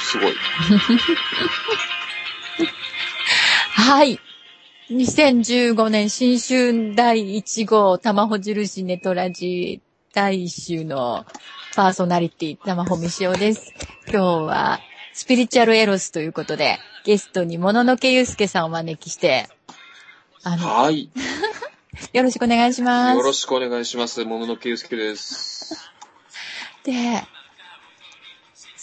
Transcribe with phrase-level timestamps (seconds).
[0.00, 0.34] すごい。
[3.70, 4.18] はい。
[4.90, 9.80] 2015年新春第1号、玉穂印ネトラジ
[10.12, 11.24] 第1週の
[11.74, 13.72] パーソナリティ、玉穂美しおです。
[14.08, 14.80] 今日は、
[15.12, 19.48] スピリチュアルエロスということで、ゲストにもののけゆうすけさんをお招きして、
[20.42, 21.10] あの、はい。
[22.12, 23.16] よろしくお願いします。
[23.16, 24.24] よろしくお願いします。
[24.24, 25.90] もののけゆうすけです。
[26.84, 26.92] で、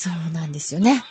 [0.01, 1.03] そうなんですよね。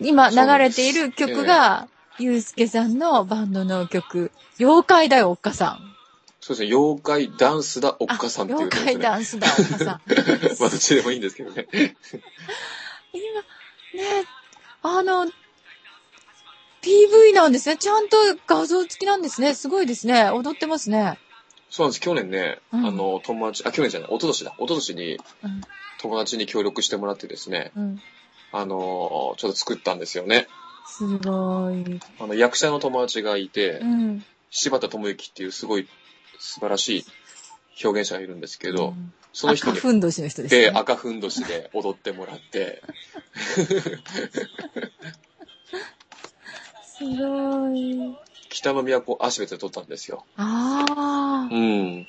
[0.00, 1.86] 今流れている曲が、
[2.18, 5.94] ゆうすけさんのバンドの曲、妖怪だよ、おっかさん。
[6.40, 9.86] そうですね、妖怪ダンスだおっかさんっていう、あ妖怪ダンスだ、おっかさん。
[10.58, 11.68] まあ、どっちでもいいんですけどね。
[13.14, 14.26] 今、ね、
[14.82, 15.26] あの、
[16.82, 17.76] PV なんですね。
[17.76, 18.16] ちゃんと
[18.48, 19.54] 画像付きなんですね。
[19.54, 20.28] すごいですね。
[20.30, 21.20] 踊ってますね。
[21.70, 22.00] そうなんです。
[22.00, 24.50] 去年ね、うんあの、友達、あ、去年じゃない、一昨年だ。
[24.58, 25.60] 一昨年にうん、
[26.02, 28.00] 友達に協力してもらってですね、うん。
[28.52, 30.48] あの、ちょっと作ったんですよね。
[30.86, 32.00] すごい。
[32.18, 34.24] あの、役者の友達がいて、うん。
[34.50, 35.88] 柴田智之っていうすごい
[36.38, 37.04] 素晴らしい
[37.84, 40.78] 表現者がいるんですけど、うんその人に、赤ふんどしの人ですで、ね。
[40.78, 42.82] 赤ふんどしで踊ってもらって、
[46.84, 48.14] すごい。
[48.50, 50.26] 北の都芦別で撮ったんですよ。
[50.36, 51.56] ああう。
[51.58, 52.04] ん。
[52.04, 52.06] 監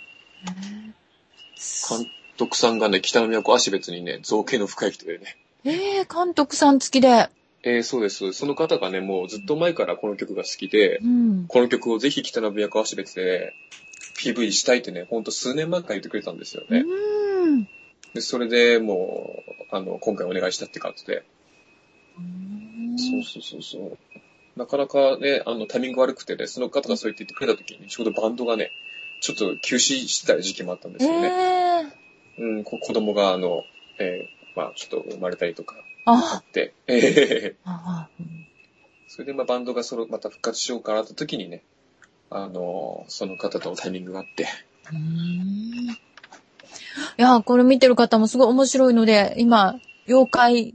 [2.38, 5.38] 督さんがね、北の都芦別にね、造形の深い人でね。
[5.66, 7.30] ええ監督さん付きで。
[7.64, 8.34] えー、そうです。
[8.34, 11.46] その方がね、もうずっと前からこの曲が好きで、うん。
[11.48, 13.54] この曲をぜひ北の都芦別で
[14.18, 16.84] PV したいってね、ほんと数年前から言ってくれたんですよね。
[16.86, 17.64] うん。
[18.14, 21.24] で、それでもう、あの、今回お願いしたって感じで。
[22.98, 23.98] そうそうそうそう。
[24.60, 28.72] なかなかね、あの、タイミング悪くてね、その方がそう言って言ってくれた時に、ちょうどバンドがね、
[29.22, 31.28] ちょっと休止してた時期もあったんですえよね。
[31.90, 31.93] え
[32.44, 33.64] うん、こ子供が、あの、
[34.00, 38.10] えーまあ、ちょっと生まれたりとかああって、えーあ。
[38.20, 38.48] うん
[39.08, 41.62] それで、まあ、バンドがその、また復活しようかなって時にね、
[42.32, 44.48] あの、その方とのタイミングがあって、
[44.92, 45.98] うーんい
[47.18, 50.74] や、これ見てる方もすごい面白いので、今、妖怪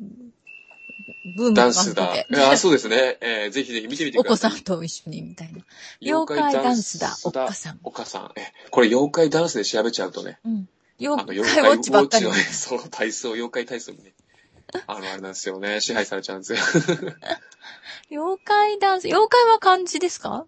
[1.37, 2.15] ブームがダンスだ。
[2.15, 3.19] いやそうですね。
[3.21, 4.51] えーぜひぜひ見てみてお子ください。
[4.53, 5.61] さんと一緒にみたいな。
[6.01, 7.81] 妖怪ダンスだ、おっかさん。
[7.83, 8.33] おっかさん。
[8.37, 10.69] え、これ妖怪ダンスで調べちゃうとね、うん。
[10.99, 14.15] 妖怪ウォッチばっかりそう、体操、妖怪体操にね、
[14.87, 16.59] あの、あれなんですよね、支配されちゃうんですよ。
[18.11, 20.47] 妖怪ダンス、妖怪は漢字ですか？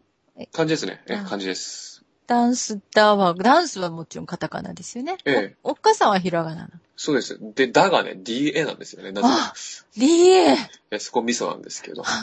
[0.53, 1.03] 感じですね。
[1.07, 2.03] えあ、感じです。
[2.27, 5.19] ダンスだは、ダンスはもちろんカタカナですよね。
[5.25, 6.71] ええおおっかさんはひらがななの？
[6.97, 7.39] そうです。
[7.55, 9.11] で、だがね、DA なんですよね。
[9.13, 9.55] なぜかあ
[9.97, 10.57] DA!
[10.91, 12.05] えそこミソなんですけど。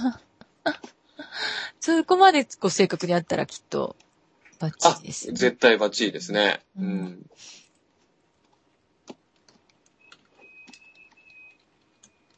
[1.80, 3.96] そこまでこう正確にやったらきっと、
[4.60, 5.38] バッチあリですよ、ね。
[5.40, 6.62] 絶対バッチリですね。
[6.78, 7.30] ううん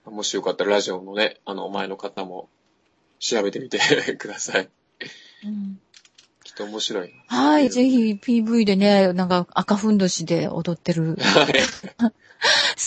[0.09, 2.50] もしよかったらラジオのね、あの、前の方も
[3.20, 3.80] 調べてみて
[4.18, 4.70] ください。
[5.46, 5.80] うん
[6.44, 7.14] きっと面白い。
[7.28, 11.16] はい、ぜひ PV でね、なんか赤ふんどしで踊ってる。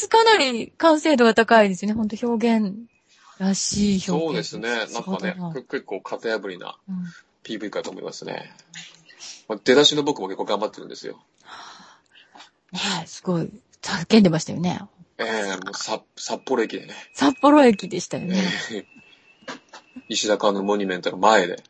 [0.08, 1.92] かなり完成度が高いですね。
[1.92, 2.74] 本当表現
[3.38, 4.20] らしい表現。
[4.26, 4.86] そうですね。
[4.92, 5.36] なんかね、
[5.70, 7.04] 結構型破りなうん、
[7.44, 8.52] PV かと思いますね。
[9.48, 11.22] まあ出だしの僕も結構頑張ってるんですよ。
[12.72, 13.50] ねえすごい、
[13.82, 14.80] 叫んでましたよね。
[15.18, 16.94] ええもうさ札幌駅でね。
[17.12, 18.42] 札幌駅でしたよね。
[18.72, 18.86] ええ
[20.08, 21.62] 石田川のモニュメントの前で。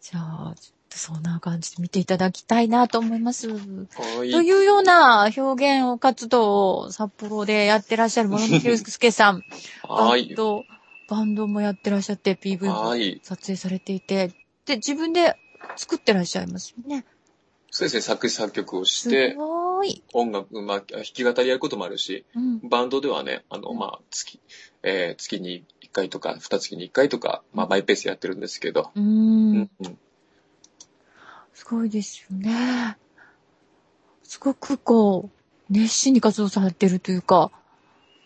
[0.00, 3.48] じゃあ、ちょっとそんな感じで見ていただきたいなと思います。
[3.48, 3.56] は
[4.24, 4.30] い。
[4.30, 9.42] というような表現活動を札幌でやってらっしゃるもののきゅうすけさん。
[9.88, 10.30] バはい。
[10.32, 10.64] ンド、
[11.08, 13.20] バンドもやってらっしゃって、PV もはい。
[13.22, 14.28] 撮影されていて、
[14.64, 15.36] で、自分で
[15.76, 17.04] 作ってらっしゃいますよね。
[17.70, 19.34] そうですね、作詞作曲をしすて、
[19.84, 20.02] い。
[20.12, 22.60] 音楽、まあ、弾き語りやることもあるし、うん。
[22.68, 24.40] バンドではね、あの、うんまあ、月、
[24.82, 29.00] えー月に1回とか、2月に1回とか、まあ、マイペースでやってるんですけど、う。
[29.00, 29.70] うんん。
[29.80, 29.98] うん
[31.54, 32.98] すごいですよね。
[34.22, 37.50] すごくこう、熱心に活動されてるというか、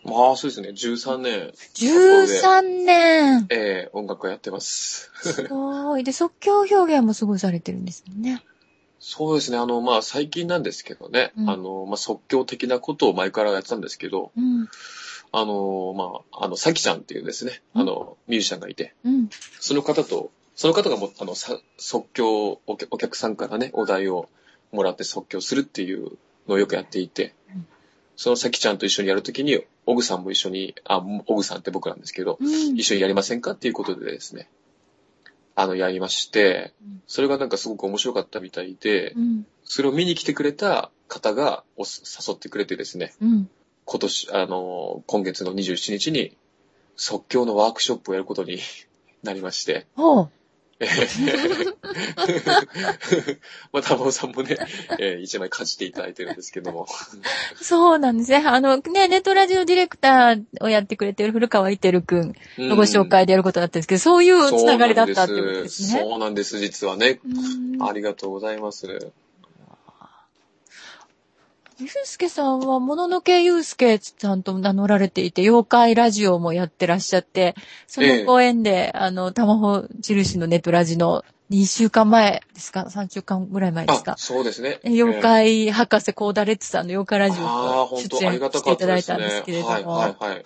[0.03, 3.47] まあ、そうですね、13年、13年。
[3.49, 5.11] えー音楽をやってます。
[5.21, 6.03] すごい。
[6.03, 8.43] で、即興表現もすごいされてるんですよね。
[9.03, 11.49] そうですね、あの、まあ、最近なんですけどね、うん。
[11.49, 14.69] あの、まあ、即興的なことを前からやってたんですけど、うん。
[15.31, 17.81] あの、まあ、あの、さきちゃんっていうですね、うん。
[17.81, 19.29] あの、ミュージシャンがいて、うん。
[19.59, 24.29] その方と、その方がも、あの、さ即興お客、お客さんからね、お題を
[24.71, 27.65] もらって即興するっていうのをよくやっていて、うん。
[28.15, 32.77] そのさきちゃんと一緒にやるときに、オグさんも一緒に、あ、オグさんって僕なんですけど、うん。
[32.77, 34.47] 一緒にやりませんかっていうことでですね、
[35.55, 39.45] あの、やりましてうん、それがなんかすごく面白かったみたいでう、ん。
[39.63, 43.49] それを見に来てくれた方がお誘ってくれてですね、うん。
[43.85, 46.37] 今年、あの、今月の27日に
[46.95, 48.59] 即興のワークショップをやることに
[49.23, 49.87] なりまして。
[50.81, 51.75] えー
[53.71, 54.57] まあ、玉尾さんもね、
[54.99, 56.87] えー一枚かじっていただいてるんですけども。
[57.61, 58.43] そうなんですね。
[58.45, 65.99] あの、ね、ネットラジオディレクターをやってくれてる古川いてるくんのご紹介でやることだったんですけど、そういうつながりだったっていうことですね。
[65.99, 67.19] そうなんです、実はね。
[67.23, 69.11] うんありがとうございます。
[71.81, 77.55] ゆうすけさんは、もののけゆうすけさんと名乗られていて、妖怪ラジオもやってらっしゃって、
[77.87, 84.79] そのご縁で、あの、たまほ印のネットラジの2週間前ですか ?3 週間ぐらい前ですあか、そうですね。
[84.83, 90.45] 妖怪博士コーダレッツさんの妖怪ラジオ本に出演していただいたんですけれどはい、も、はい、はい。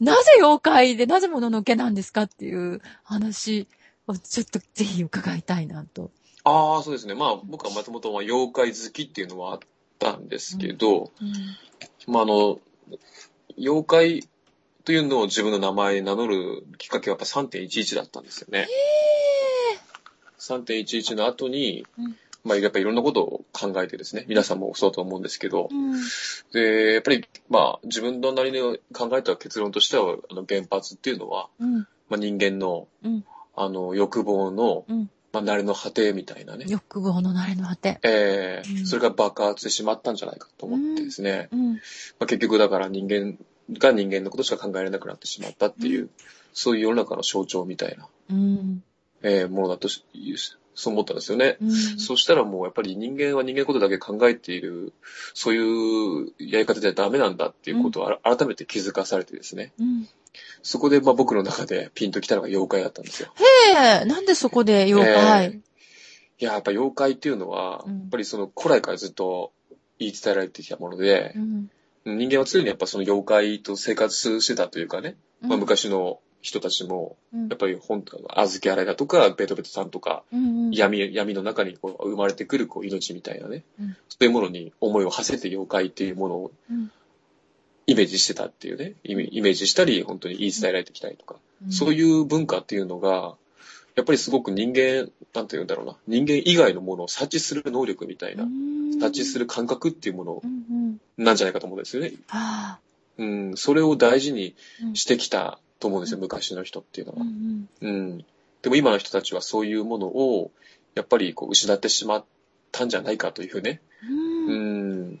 [0.00, 3.68] なぜ妖怪で、なぜもののけなんですかっていう話
[4.06, 6.10] をちょっとぜひ伺いたいなと。
[6.44, 7.14] ああ、そうですね。
[7.14, 9.58] まあ、僕はもともとは妖怪好きっていうのはあっ
[9.98, 11.12] たんですけど、
[12.06, 12.60] まあ、あの、
[13.58, 14.28] 妖怪
[14.84, 18.68] というのを自分の名前に名乗るきっかけはやっぱ3.11だったんですよね。
[20.38, 22.16] 3.11の後に、うん。
[22.44, 25.98] まあ、やっぱりいろんなことを考えてですね、皆さんもそうだと思うんですけど、うん。
[26.52, 31.78] で、やっぱり、まあ、自分のなりの考えた結論としては、あの、原発っていうのは、うん。
[31.78, 33.24] まあ、人間の、うん。
[33.56, 36.64] あの、欲望の、うんまあ、慣れの果てみたいなね。
[36.68, 37.98] 欲望の慣れの果て。
[38.04, 41.48] ええうんそれが爆発してしまったんじゃないかと思ってですね。
[41.52, 41.78] うんま
[42.20, 43.36] あ、結局だから人間
[43.72, 46.10] が人間のことしか考えられなくなってしまったっていう、う
[46.52, 48.84] そういう世の中の象徴みたいな、うん
[49.22, 50.04] ええものだとし
[50.76, 51.56] そう思ったんですよね。
[51.60, 54.92] うんそしたらもうやっぱり人間は人間のことだけ考えている、
[55.32, 59.72] そういうやり方じゃダメなんだっていうことを改めて気づかされてですね。
[59.80, 60.08] うん
[60.62, 63.32] そこでまあ僕の中でピンときたのが妖怪だったんですよ。
[63.66, 65.60] へえ、なんでそこで妖怪、え
[66.40, 67.98] いや、やっぱ妖怪っていうのは、うん。
[68.00, 69.52] やっぱりその古来からずっと
[69.98, 71.70] 言い伝えられてきたものでう、ん。
[72.18, 77.48] 人間は常にやっぱその妖怪と生活してたというかね、まあ、昔の人たちも、うん。
[77.48, 80.70] やっぱり本当、小豆洗いだとか、ベトベトさんとか、うんうん。
[80.72, 83.96] 闇、闇の中にこう生まれてくるこう命みたいなね、うん。
[84.08, 86.90] そういうものに思いを馳せて妖怪っていうものをうん
[87.86, 91.36] イメージしてたっていうね、イメージしたり、本当に言い伝えられてきたりとか、
[91.70, 93.36] そういう文化っていうのが、
[93.94, 98.44] やっぱりすごく人間、なんて言うんだろうな、人間以外のものを察知する能力みたいな、
[98.94, 100.50] 察知する感覚っていうものうん
[101.18, 101.24] うん。
[101.24, 102.12] なんじゃないかと思うんですよね。
[102.28, 102.80] ああ。
[103.18, 104.96] うん、それを大事にうん。
[104.96, 107.18] してきたと思うんですよ、昔の人っていうのは。
[107.20, 107.68] うん。
[107.80, 108.24] うん。
[108.62, 110.50] でも今の人たちはそういうものを、
[110.94, 112.24] やっぱりこう失ってしまっ
[112.72, 113.80] たんじゃないかというね。
[114.02, 114.46] うん。
[114.46, 114.54] う
[115.12, 115.20] ん。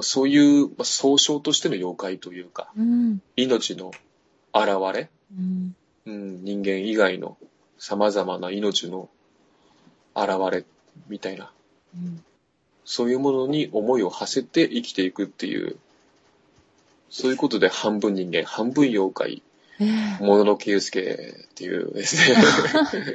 [0.00, 3.20] まあそういう、まあ、総称としての妖怪というか、うん。
[3.36, 3.90] 命の
[4.54, 5.76] 現れ、うん。
[6.06, 7.36] うん、人間以外の
[7.78, 9.10] 様々な命の
[10.16, 10.64] 現れ
[11.08, 11.52] みたいな、
[11.94, 12.24] うん。
[12.86, 15.76] そういうものに思いを馳せて生きていくっていう、
[17.10, 19.42] そういうことで半分人間、半分妖怪、
[19.80, 19.84] え
[20.18, 20.24] え。
[20.24, 22.42] もののけゆうすけっていうですね。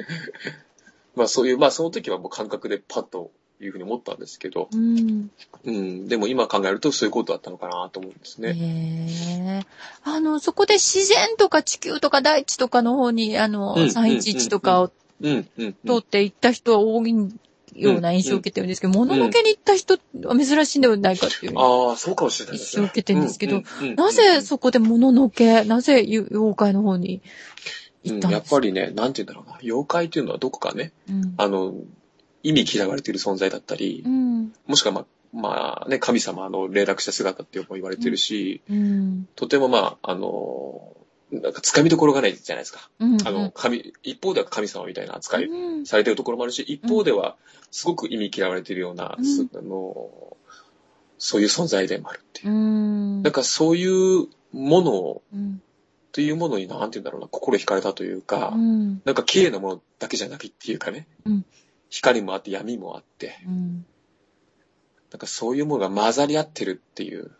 [1.16, 5.30] まあそういう、まあその時はもう感覚でパッというふうに思ったんですけど、うん
[5.64, 8.54] うん、でも今考えるとそういうことだったのかなと思うんですね。
[8.54, 9.66] へえ。
[10.04, 14.90] あの、そこで自然とか地球とか大地とかの方に、あの、うん311とかを
[15.22, 15.72] うん、うん。
[15.72, 17.10] 通って行った人は多い
[17.74, 21.58] ような印象を受けてるんですけど、もののけに行った人は珍しいんではないかっていう。
[21.58, 22.84] ああ、そうかもしれないですね。
[22.84, 27.22] 一生受けてるんですけどうん、うんうんなぜそこでもののけ、なぜ妖怪の方に
[28.04, 28.56] 行うんったんですか？
[28.56, 29.58] やっぱりね、なんて言うんだろうな。
[29.62, 31.74] 妖怪っていうのはどこかね、うんあの、
[32.42, 34.52] 意味嫌われている存在だったりう、ん。
[34.66, 39.28] もしくはまあ、まあね、神様の霊落した姿っても言われてるし、うん。
[39.36, 40.96] とてもまあ、あの、
[41.32, 42.88] なんか掴みどころがないじゃないですか。
[43.00, 43.26] うん。
[43.26, 47.36] あの、神、一方では神様みたいな扱いうんされてるところもあるし、一方では
[47.70, 49.16] すごく意味嫌われているような、あ
[49.62, 50.36] の、
[51.18, 52.54] そういう存在でもあるっていうう。
[52.54, 53.22] ん。
[53.22, 55.60] なんかそういうものを、うん。
[56.12, 59.02] というものに、なんて言うんだろうな、心惹かれたというか、うん。
[59.04, 61.44] なんか綺麗なものだけじゃなくっていうかね、うん
[61.90, 63.86] 光もあって闇もあって、うん。
[65.12, 67.30] なんかそういうものが混ざり合ってるっていう、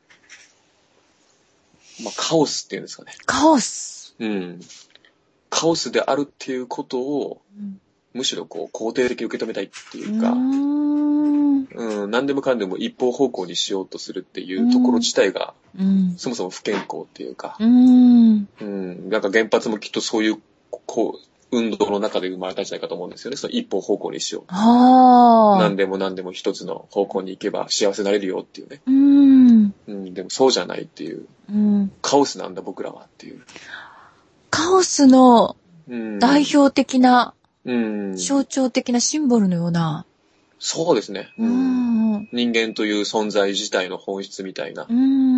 [2.03, 3.13] まあカオスっていうんですかね。
[3.27, 4.15] カオス。
[4.19, 4.61] うん。
[5.51, 7.81] カオスであるっていうことを、うん
[8.17, 11.67] むしろこう肯定的に受け止めたいっていううか、ん。
[11.69, 16.15] うん、何でもかんでも一方方向にしようとするっていうところ自体が、うん。
[16.17, 18.49] そもそも不健康っていうか、うん。
[18.61, 20.39] うん、なんか原発もきっとそういう、
[20.87, 23.37] こう、運動の中で生まれたんじゃないかと思うんですよね。
[23.37, 24.45] その一方方向にしよう。
[24.53, 25.59] はあ。
[25.59, 28.83] 何でも何でも一つの方向に行けば幸せになれるよっていうね。
[28.87, 29.75] うん。
[29.89, 31.27] うん、でもそうじゃないっていう。
[31.51, 31.93] うん。
[32.03, 33.41] カオスなんだ僕らはっていう。
[34.51, 35.57] カオスの
[35.89, 37.33] うん、代表的な、
[37.65, 38.17] うん。
[38.17, 40.05] 象徴的なシンボルのような。
[40.59, 41.33] そうですね。
[41.39, 42.29] ううんん。
[42.33, 44.93] 人間という存在自体の本質みたいなう。
[44.93, 45.36] ん。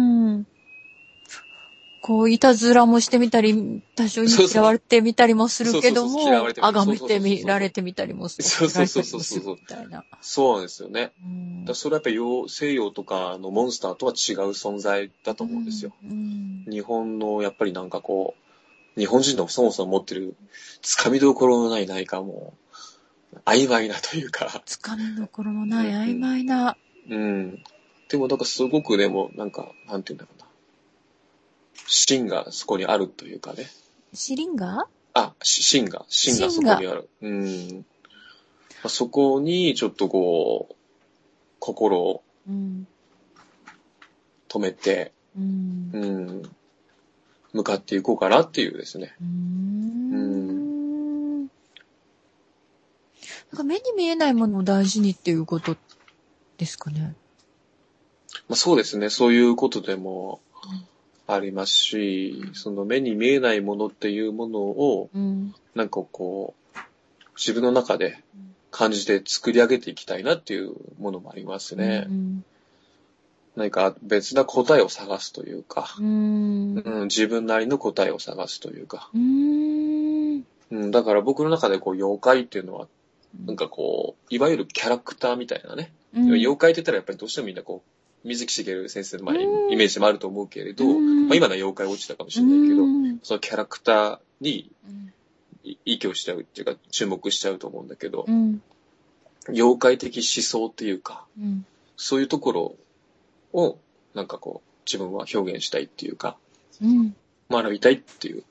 [2.08, 6.18] こう、いたずらもしてみたり、多少に嫌われてみたりもするけども
[6.62, 8.44] あがめてみられてみたりもする。
[8.44, 10.04] そうそうそうそうみたいな。
[10.22, 11.12] そうなんですよね。
[11.22, 15.92] うんだそれはやっぱり洋西洋とかのモンスターとは違う存在だと思うんですよ。。
[16.02, 18.34] うん日本のやっぱりなんかこ
[18.96, 20.34] う、日本人のそもそも持ってる
[20.80, 22.54] つかみどころのない何かも
[23.34, 26.78] う、曖昧なというか、つかみどころのない曖昧な。
[27.10, 27.62] うん。
[28.08, 30.37] でもなんかすごくでもなんか、なんて言うんだろうな。
[31.88, 33.66] 芯がそこにあるというかね。
[34.12, 34.86] シリンガ？
[35.14, 37.08] あ、し芯が、芯がそこにある。
[37.22, 37.78] うん。
[37.78, 37.84] ま
[38.84, 40.74] あそこにちょっとこう、
[41.58, 42.86] 心をうん。
[44.48, 45.90] 止めて、うん。
[45.92, 46.42] うん、
[47.52, 49.14] 向かっていこうかなっていうですね。
[49.20, 51.40] うーん。
[51.40, 51.50] なん
[53.56, 55.76] か目に見えないものを大事にっていうこと
[56.58, 57.14] ですかね。
[58.48, 59.10] まあ、そうですね。
[59.10, 60.40] そういうことでも
[61.30, 65.54] ありますし、その目に見えないものっていうものを、うん。
[65.74, 66.78] なんかこう、
[67.36, 68.18] 自分の中で
[68.70, 72.06] 感じて作り上げていきたいなっていうものもありますね。
[72.08, 72.44] うん。
[73.56, 76.82] 何か別な答えを探すというか、うん。
[77.04, 79.10] 自分なりの答えを探すというか。
[79.12, 82.88] うん、だから僕の中でこう妖怪っていうのは、
[83.44, 85.92] なんかこう、いわゆるキャラクターみたいなね。
[86.14, 95.12] うん、妖怪って言ったらやっぱりどうしてもみんなこう、水木しげる先生の、まあ、イうんメージもあると思うけれど、うんまあ、今のは妖怪落ちたかもしれないけど、うんそのキャラクターにうん
[95.64, 98.62] い依拠しちゃうっていうか、注目しちゃうと思うんだけど、うん。
[99.48, 101.66] 妖怪的思想っていうか、うん。
[101.96, 102.76] そういうところ
[103.52, 103.78] を、
[104.14, 106.36] なんかこう、自分は表現したいっていうか、
[106.82, 107.14] うん。
[107.50, 108.44] 学びたいっていう、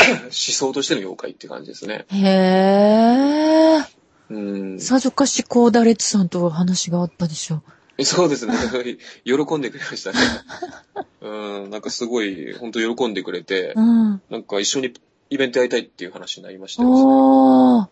[0.00, 2.06] 思想としての妖怪って感じですね。
[2.10, 3.86] へー。
[4.30, 4.80] うん。
[4.80, 7.62] さぞかしコーダレッツさんとお話があったでしょ
[8.04, 8.54] そうですね。
[9.24, 10.18] 喜んでくれましたね。
[11.20, 14.22] うん、なんかすごい、本当喜んでくれてう。、うん。
[14.30, 14.94] なんか一緒に
[15.30, 17.88] イベントやりたいっていう話になりましてですね。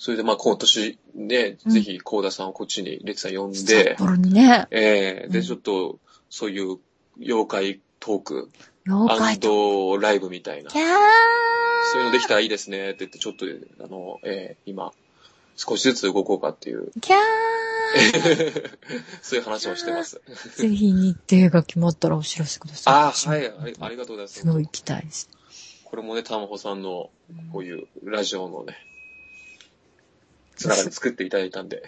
[0.00, 4.66] それでまあ今年ね、うんぜひコーダさんをこっちにレッツさん呼ん札で、幌にね。
[4.70, 5.98] えー、で、うんちょっと、
[6.30, 6.78] そういう
[7.20, 8.50] 妖怪トーク、
[8.86, 9.98] 妖怪と。
[9.98, 10.82] ライブみたいな、そう
[11.98, 13.44] いうのできたらいいですねって言って、ちょっと、
[13.84, 14.92] あの、えー、今、
[15.56, 17.18] 少しずつ動こうかっていう、キャー
[19.22, 20.20] そういう話をしてます。
[20.56, 22.94] ぜひ日程が決まったらお知らせください。
[22.94, 24.46] あーはい、ありありがとうございますす。
[24.46, 25.28] ごい行きたいです。
[25.84, 27.10] これもね、たまほさんの、
[27.52, 28.76] こういうラジオのね、
[30.56, 31.82] つながり作っていただいたんで。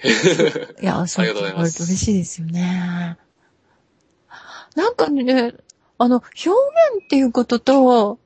[0.81, 3.19] いや、 そうありがとうございます言われて嬉しいですよね。
[4.77, 5.55] なんかね、
[5.99, 8.19] あの、表現っていうことと、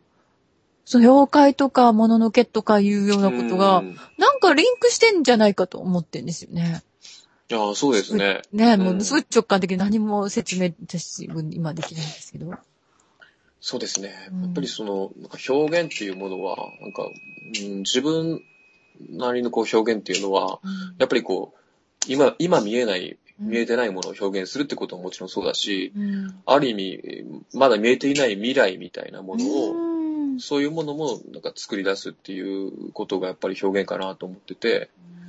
[0.84, 6.82] その妖怪とか、もののけとかいうようなことがう、んなんかリンクしてんじゃないかと思ってんですよね。
[7.54, 8.42] いや、そうですね。
[8.52, 12.52] ね、もうすごい直感的に何も説明私今できないんですけど。
[13.60, 14.12] そうですね。
[14.32, 18.42] うんやっぱりその、なんか表現っていうものは、なんか、うん、自分
[19.10, 20.58] なりのこう表現っていうのは、
[20.98, 21.58] やっぱりこう、
[22.08, 29.94] 今、今見えない、見えてないものを表現するってことももちろんそうだし、うんある意味、まだ見えていない未来みたいなものを、うん
[30.40, 35.23] そういうものもなんか作り出すっていうことがやっぱり表現かなと思ってて、うん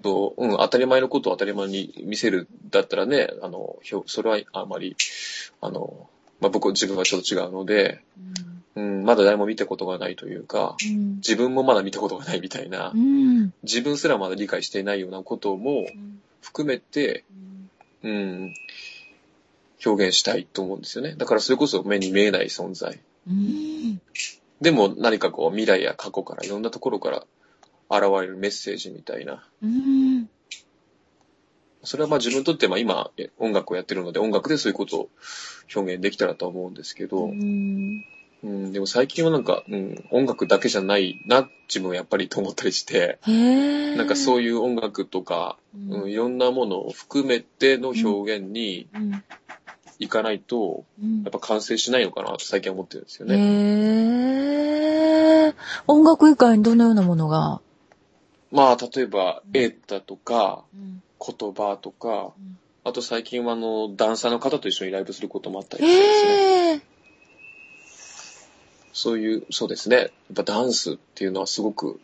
[0.00, 4.96] と、うん、当たり前のことを当たり前に見せるだったらね、あの、それはあまり、
[5.60, 6.08] あの、
[6.40, 8.02] まあ、僕、自分はちょっと違うので、
[8.76, 11.16] うん、まだ誰も見たことがないというか、うん。
[11.16, 13.52] 自分もまだ見たことがないみたいなう、ん。
[13.62, 15.86] 自分すらまだ理解していないようなことも
[16.40, 17.24] 含めて、
[18.02, 18.54] うん、
[19.84, 21.14] 表現したいと思うんですよね。
[21.16, 23.00] だからそれこそ目に見えない存在。
[23.28, 24.00] うん。
[24.60, 27.26] でも何かこう未来や過去からいろんなところから
[27.90, 29.44] 現れるメッセージみたいな。
[29.62, 30.28] うん
[31.82, 35.08] それはまあ自分にとってまあ今え音楽をやってるので音楽でそういうことを
[35.74, 38.04] 表現できたらとは思うんですけど、うん
[38.42, 43.96] うん、でも最近はなんか、うん、音楽だけじゃないな、自分はやっぱりと思ったりして、へえ。
[43.96, 49.22] なんかそういう音楽とか、うんうん、いろんなものを含めての表現にうん
[49.98, 53.36] いかないと、うんやっぱ完成しないのかなと最近は思ってるんですよね。
[53.36, 53.40] へ
[55.48, 55.54] え。
[55.86, 57.60] 音楽以外にどのようなものが
[58.50, 66.82] まあ、例えば、絵だとか、うん言葉とかうん、あと最近はあの、ダンサーの方と一緒にライブすることもあったりしてですね。
[68.94, 69.96] そういう、そうですね。
[69.96, 72.00] やっぱダンスっていうのはすごく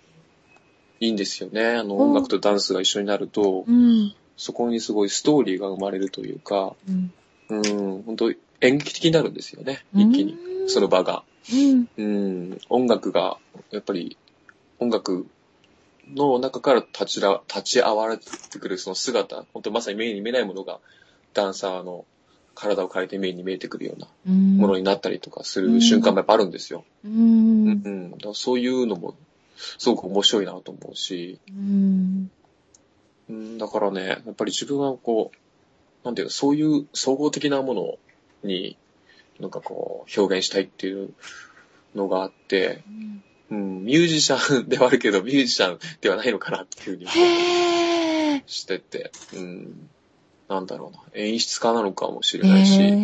[1.01, 1.77] いいんですよね。
[1.77, 4.15] あの、うん音楽とダンスが一緒になると、うん。
[4.37, 7.13] そこにすごいストーリーが生まれるというか、うん。
[7.49, 9.85] うん、本当演劇的になるんですよね。
[9.95, 10.37] 一気に。
[10.69, 11.23] その場が。
[11.51, 11.89] うん。
[11.97, 13.39] うん、音楽が、
[13.71, 14.19] やっぱり、
[14.79, 15.27] 音楽
[16.09, 20.79] の中から立ちら、立ち会われてくるその姿、本当まさに目に見えないものが、
[21.35, 22.05] ダンサーの
[22.55, 24.57] 体を変えて目に見えてくるようなうん。
[24.57, 26.85] ものになったりとかする瞬間もやっぱあるんですよ。
[27.05, 27.09] う。
[27.09, 28.11] うんん。
[28.13, 29.15] だからそういうのも、
[29.79, 32.31] すごく面白いなと思うし、うん。
[33.29, 35.37] うん、だからね、やっぱり自分はこう、
[36.05, 37.99] なんていうの、そういう総合的なもの
[38.45, 38.77] に、
[39.41, 41.13] なんかこう、表現したいっていう
[41.95, 48.43] のがあって、うん、ミュージシャンではあるけど、ミュージシャンではないのかなっていうふうに。
[48.47, 49.89] してて、うん、
[50.49, 52.97] なんだろうな、演出家なのかもしれないし、へうえ。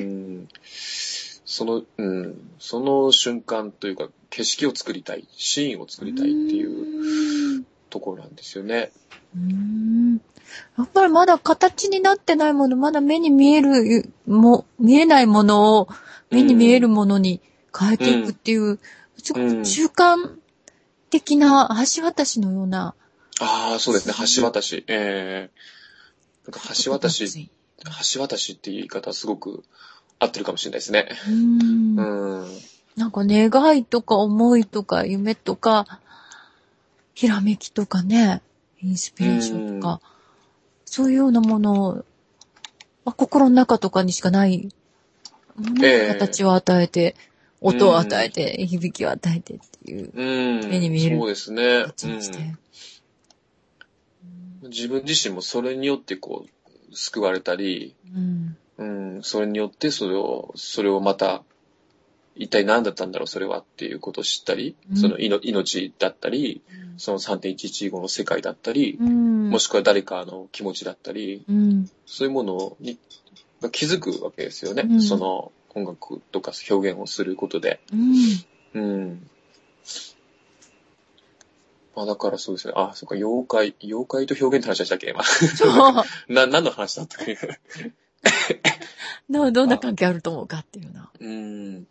[0.00, 0.48] ん、
[1.44, 8.90] その、うん、その瞬間というか、景色を作りたい、シーンを作りたいっていううところなんですよね。
[9.38, 10.20] ん。
[10.76, 15.88] やっぱりまだ形になってないもの、まだ目に見える、も、見えないものを
[16.30, 17.40] 目に見えるものに
[17.76, 18.80] 変えていくっていう、
[19.24, 20.36] すごく習慣
[21.10, 22.94] 的な橋渡しのような。
[23.40, 24.84] ああ、そうですね、橋渡し。
[24.86, 25.74] ええ
[26.46, 27.28] なんか橋渡し、う
[28.14, 29.64] 橋渡しって言い方はすごく
[30.18, 31.08] 合ってるかもしれないですね。
[31.30, 31.98] ん。
[31.98, 32.02] う
[32.44, 32.46] ん。
[32.96, 36.00] なんか願いとか思いとか夢とか、
[37.14, 38.42] ひらめきとかね、
[38.82, 40.00] インスピレーションとか、
[40.84, 41.94] そういうようなものを、
[43.04, 44.68] まあ、心の中とかにしかない
[46.08, 47.16] 形を与えて、
[47.64, 50.68] 音を与えて、響きを与えてっていううん。
[50.68, 51.86] 目に見えるそうですね。
[54.62, 54.70] うん。
[54.70, 58.56] 自分自身もそれによってこう、救われたり、うん。
[58.76, 58.84] う
[59.18, 61.42] ん、それによってそれを、それをまた、
[62.36, 66.62] 一体何だったんだろう、それはっていうことを知ったり、うんその命命だったり、
[66.98, 69.48] その3.115の世界だったり、うん。
[69.48, 71.90] もしくは誰かの気持ちだったり、うん。
[72.04, 72.98] そういうものに
[73.62, 74.82] が気づくわけですよね。
[74.88, 77.80] うんその音楽とか表現をすることで。
[77.92, 78.80] うん。
[78.80, 79.30] うん。
[81.96, 82.74] まあだからそうですね。
[82.76, 85.22] あ、そっか、妖怪、妖怪と表現って話でしたっけ今。
[85.22, 85.94] そう。
[86.32, 87.38] な、何の話だったっけ？
[89.30, 91.10] どうどんな関係あると思うかっていうな。
[91.18, 91.84] うん。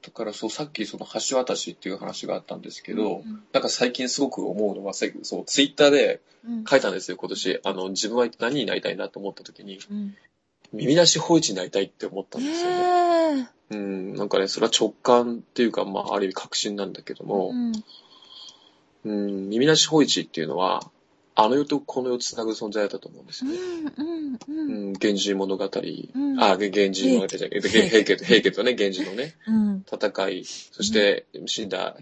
[0.00, 6.64] だからそう、さっきその橋渡しっていう話があったんですけど、なんか最近すごく思うのは、さそう、ツイッターでうん。
[6.64, 7.60] 書いたんですよ、今年。
[7.64, 10.16] あの、自分は何になりたいなと思った時に、うん。
[10.72, 12.76] 耳出し法一になりたいって思ったんですよね。
[12.76, 13.46] へえ。
[13.70, 17.72] うん、なんかね、それは直感っていうか、まあ、ある意味確信なんだけども、うん。
[19.04, 20.90] うん、耳出し法一っていうのは、
[21.34, 23.58] あの世とこの世をつなぐ存在だったと思うんですうよね。
[23.58, 23.94] ん。
[23.96, 24.34] うん。
[24.34, 24.38] う。
[24.48, 25.68] うんん、源氏物語、ん
[26.40, 29.84] あ、げ源氏物語じゃなくて、平家平家と、平家とね、源氏のね、うん。
[29.90, 31.96] 戦い、そして死んだ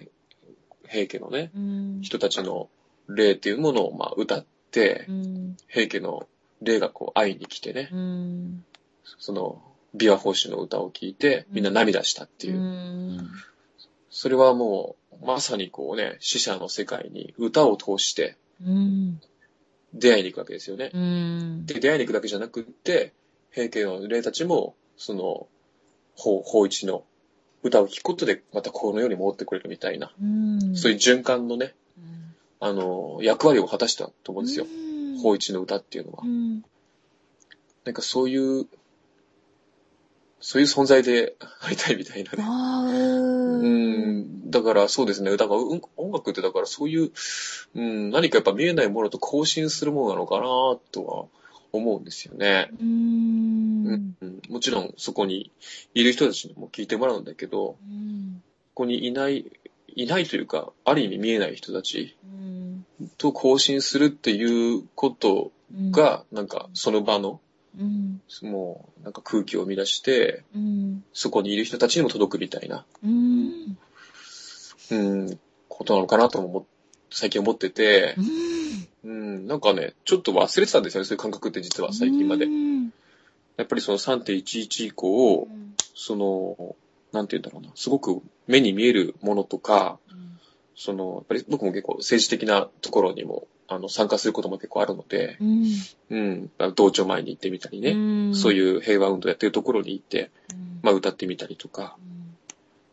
[0.89, 2.01] 平家のね、うん。
[2.01, 2.71] 人たちの
[3.09, 5.57] 霊っていうものを、まあ、歌ってう、ん。
[5.69, 6.27] 平家の
[6.63, 8.65] 霊がこう会いに来てね、うん。
[9.19, 9.63] その、
[9.97, 12.59] 琵琶法師の歌を聴いて、みんな涙したっていう。
[12.59, 13.31] うん。
[14.11, 19.21] それはもう、まさにこうね、死者の世界に歌を通してうん。
[19.95, 20.91] 出会いに行くわけですよね。
[20.93, 21.67] うん。
[21.67, 23.13] で、出会いに行くだけじゃなくって、
[23.51, 25.47] 平家の霊たちも、その、
[26.15, 27.05] 法、法一の
[27.63, 30.77] 歌を聴くことで、またこの世に戻ってくれるみたいな、うん。
[30.77, 31.75] そういう循環のね、
[32.61, 34.67] あの、役割を果たしたと思うんですよ。
[35.17, 35.23] うん。
[35.23, 36.27] 法一の歌っていうのはう。
[36.27, 36.65] ん。
[37.85, 38.67] なんかそういう、
[40.41, 42.39] そういう存在でありたいみたいなね。
[42.39, 44.19] ううん。
[44.47, 45.37] ん、だからそうですね。
[45.37, 47.11] だからうん音楽ってだからそういう、
[47.75, 50.43] うん、何かやっぱ見えないものと交信するものなのかな
[50.93, 51.25] とは
[51.73, 52.69] 思うんですよね。
[52.73, 52.77] う。
[52.83, 54.17] うんん、
[54.49, 55.53] もちろんそこに
[55.95, 58.43] いる人たちにも聞いてもらうんだけど、うん。
[58.75, 59.47] ここにいない、
[59.95, 62.56] いないというか、ある意味見えない人たちうん。
[63.19, 65.53] と交信するっていうこと
[65.91, 67.41] が、なんかその場の、
[67.79, 68.21] うん。
[68.43, 71.05] もうなんか空気を生み出して、うん。
[71.13, 73.79] そこにいる人たちにも届くみたいな、うん。
[74.91, 76.67] うん、ことなのかなとも
[77.11, 78.15] 最近思ってて、
[79.05, 79.11] うん。
[79.11, 82.49] うん、なんかね、ちょっと忘れてたんですよね、そういう感覚って実は最近までう。
[82.49, 82.93] ん。
[83.57, 85.49] やっぱりその3.11以降、
[85.95, 86.77] その、
[87.13, 89.99] なんて言うんだろうな、すごく目に見えるものとか、
[90.77, 95.73] その、やっぱり僕も結構政治的なところにも、あの、参加することも結構あるので、うん。
[96.11, 100.81] うん、同庁前に行ってみたりね、ねそうういう平和運動やってるところに行って、ん。
[100.83, 102.17] まあ歌ってみたりとか、うん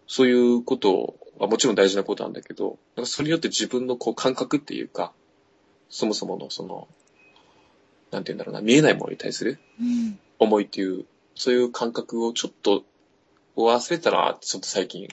[0.08, 5.12] そういうことはもちろん大事なことなんだけど、なんかそれによって自分のこう感覚っていうか、
[5.89, 6.88] そもそものその、
[8.12, 10.19] なんて言うんだろうな、見えないものに対するうん。
[10.38, 12.84] 思いっていう、そういう感覚をちょっと
[13.56, 15.08] 忘れたなってちょっと最近、へ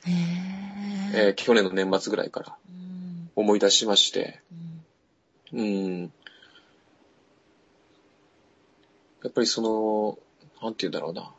[1.14, 1.28] ええ。
[1.30, 4.70] ー去年の年末ぐらいからうん思い出しまして、うん
[5.52, 6.12] うん。
[9.22, 10.18] やっぱりその、
[10.62, 11.32] なんて言うんだろうな。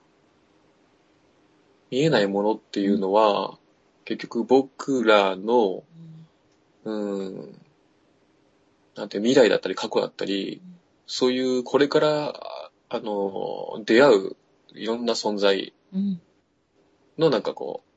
[1.90, 3.58] 見えないものっていうのは、
[4.06, 5.84] 結局僕らの、
[6.84, 7.56] うん、
[8.96, 10.62] なんて未来だったり過去だったり、
[11.08, 12.34] そういうこれから
[12.90, 14.36] あの、出会う
[14.74, 16.22] いろんな存在うん。
[17.22, 17.92] のなんかこう、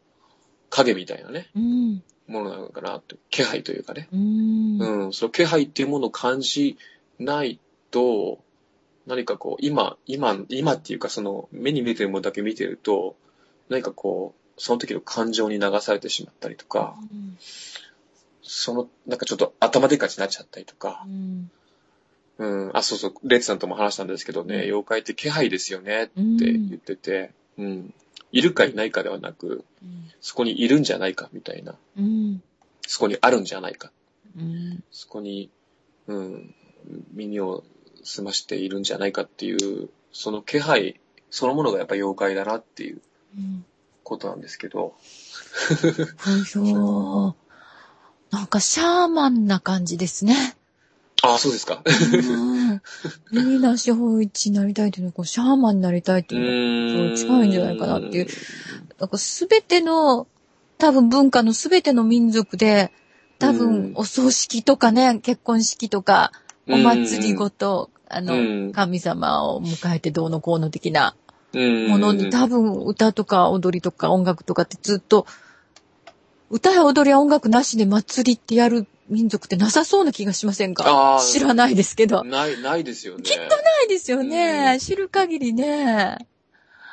[0.70, 2.02] 影みたいなね、うん。
[2.26, 4.08] ものなのかなって、気配というかね。
[4.12, 4.78] うん。
[4.78, 6.78] うん、その気配っていうものを感じ
[7.18, 7.58] ない
[7.90, 8.38] と、
[9.06, 13.16] 何かこう、今、今、今っていうかその、目に見えてるものだけ見てると、
[13.68, 16.96] 何かこう、その時の感情に流されてしまったりとか、
[18.42, 21.50] その、なんかちょっと頭でっかちになっちゃったりとかう、ん。
[22.38, 27.94] うん、あ、そうそう、レッツさんとも話したんですけどね、うん妖怪って気配ですよねって言ってて、うん、
[28.32, 30.10] いるかいないかではなく、うん。
[30.20, 32.42] そこにいるんじゃないかみたいな、うん。
[32.86, 33.90] そこにあるんじゃないか、
[34.36, 34.82] うん。
[34.90, 35.50] そこに、
[36.06, 36.54] うん、
[37.12, 37.64] 耳を
[38.02, 43.02] 澄ましているんじゃないかっていう、その気配そのものがやっぱ妖怪だなっていう
[43.36, 43.64] うん。
[44.04, 44.94] ことなんですけど、
[46.46, 47.34] そ
[48.30, 48.34] う。
[48.34, 50.56] なんかシャーマンな感じですね。
[51.22, 51.82] ああ、そうですか。
[53.32, 53.44] うん。
[53.44, 56.44] 耳なし法一になりたいっていうのは、こうシャーマンになりたいってういう
[56.96, 57.16] のはーん。
[57.16, 58.26] 近いんじゃないかなっていう。
[58.98, 60.26] なんかすべての、
[60.78, 62.92] 多分文化のすべての民族で、
[63.38, 66.32] 多うん分お葬式とかね、結婚式とか、
[66.68, 71.14] お祭りごと、あの、うん神様を迎えてどうのこうの的な
[71.52, 75.26] うんものに多分歌とか踊りとか音楽とかってずっと、
[76.50, 81.20] 歌や踊りや音楽なしで祭りってやる民族ってなさそうな気がしませんか？
[81.20, 82.24] 知らないですけど。
[82.24, 83.24] なない、ないですよね。
[83.84, 84.72] いですよね。
[84.74, 86.26] うん知る限りね。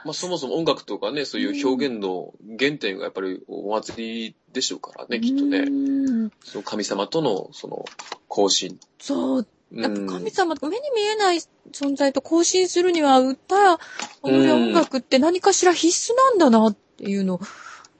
[0.03, 5.59] まあ、そもそも音楽とかね、そういう表現の原点がやっぱりお祭りでしょうからね、きっとうね。
[5.61, 7.85] んその神様との、その、
[8.29, 8.79] 交信。
[8.99, 9.39] そう。
[9.39, 11.37] うんやっぱ神様とか目に見えない
[11.71, 13.77] 存在と交信するには歌や
[14.21, 17.39] 踊りや音楽って何かしら必須なんだなっていうのを、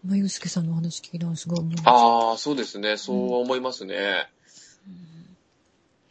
[0.06, 1.92] まゆうすけさんのお話聞いたらすごい思いました。
[1.92, 2.98] ああ、そうですね。
[2.98, 4.30] そう思いますね。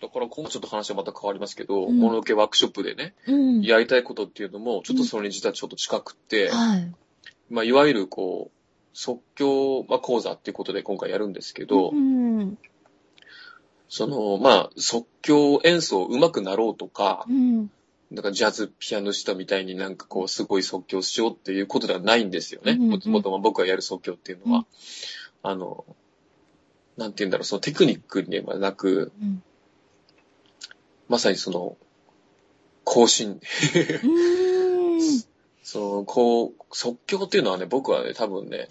[0.01, 3.63] だから今後ちょっと話はまた変わりますけど、うんモノノケワークショップでね、うん。
[3.63, 6.93] やりたいことっていうのも、ちょっとそれに実はちょっと近くって、はい。
[7.51, 8.57] まあ、いわゆるこう、
[8.93, 12.59] 即興まあ講座っていうことで今回やるんですけど、うん。
[13.89, 17.71] その、まあ、即興演奏上手くなろうとか、うん。
[18.11, 22.75] なんかジャズピアノしたみたいになんかこうすごい即興しようっていうことではないんですよね。
[22.75, 24.59] もともと僕がやる即興っていうのは。
[24.61, 24.67] うん
[25.43, 25.85] あの、
[26.97, 29.43] なんて言うんだろう、そのテクニックではなく、うん。
[31.09, 31.77] まさにその、
[32.85, 33.41] 更新。
[34.05, 35.01] うん。
[35.63, 38.69] その、こう、即興っていうのはね、僕はね、多分ね、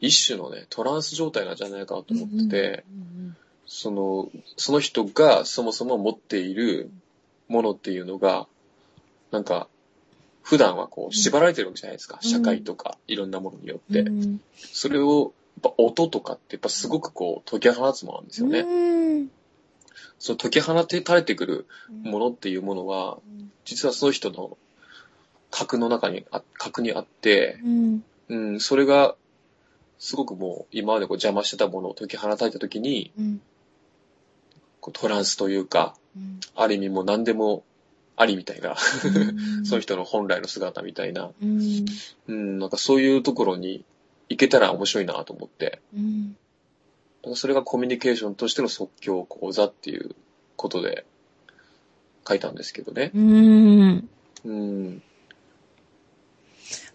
[0.00, 2.84] 一種のね、トランス状態なんじゃないかなと思ってて、
[3.66, 6.90] その、その人がそもそも持っている
[7.48, 8.46] ものっていうのが、
[9.30, 9.68] なんか、
[10.42, 12.18] 普段はこう縛られてるわけじゃないですか。
[12.22, 12.30] うん。
[12.30, 14.00] 社会とかいろんなものによって。
[14.00, 14.40] うん。
[14.56, 18.60] それを、やっぱ音とかってやっぱすごくこう解き放つものなんですよね。
[18.60, 19.30] うん。
[20.18, 23.18] その解き放て垂れてくるものっていうものは、
[23.64, 24.56] 実はその人の
[25.50, 28.04] 核の中にあ、核にあって、うん。
[28.28, 29.16] うん、それが、
[29.98, 33.40] すごくもう今までこう邪魔してたものを解き放たれたときに、うん。
[34.80, 36.40] こうトランスというか、うん。
[36.54, 37.64] ある意味もう何でも
[38.20, 39.64] ありみたいな、うん。
[39.64, 41.86] その人の本来の姿みたいな、うん。
[42.26, 43.84] うん、なんかそういうところに
[44.28, 46.36] 行けたら面白いなと思って、うん。
[47.22, 50.16] なんかそれがコミュニケーションとしての即興講座っていう
[50.56, 51.06] ことで
[52.26, 53.12] 書いたんですけどね。
[53.14, 54.08] うん。
[54.44, 55.02] うん。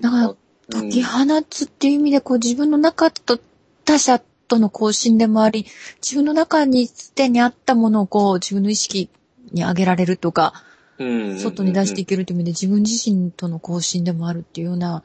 [0.02, 0.36] だからうん。
[0.68, 3.40] 解き放つっていう意味で、こう自分の中と
[3.86, 5.66] 他者との交信でもあり、
[6.02, 9.10] 自分の中にすでにあったものをこう自分の意識
[9.54, 15.04] に上げられるとか、うん外に出していけるという意味で自分自身との交信でもあるっていうような、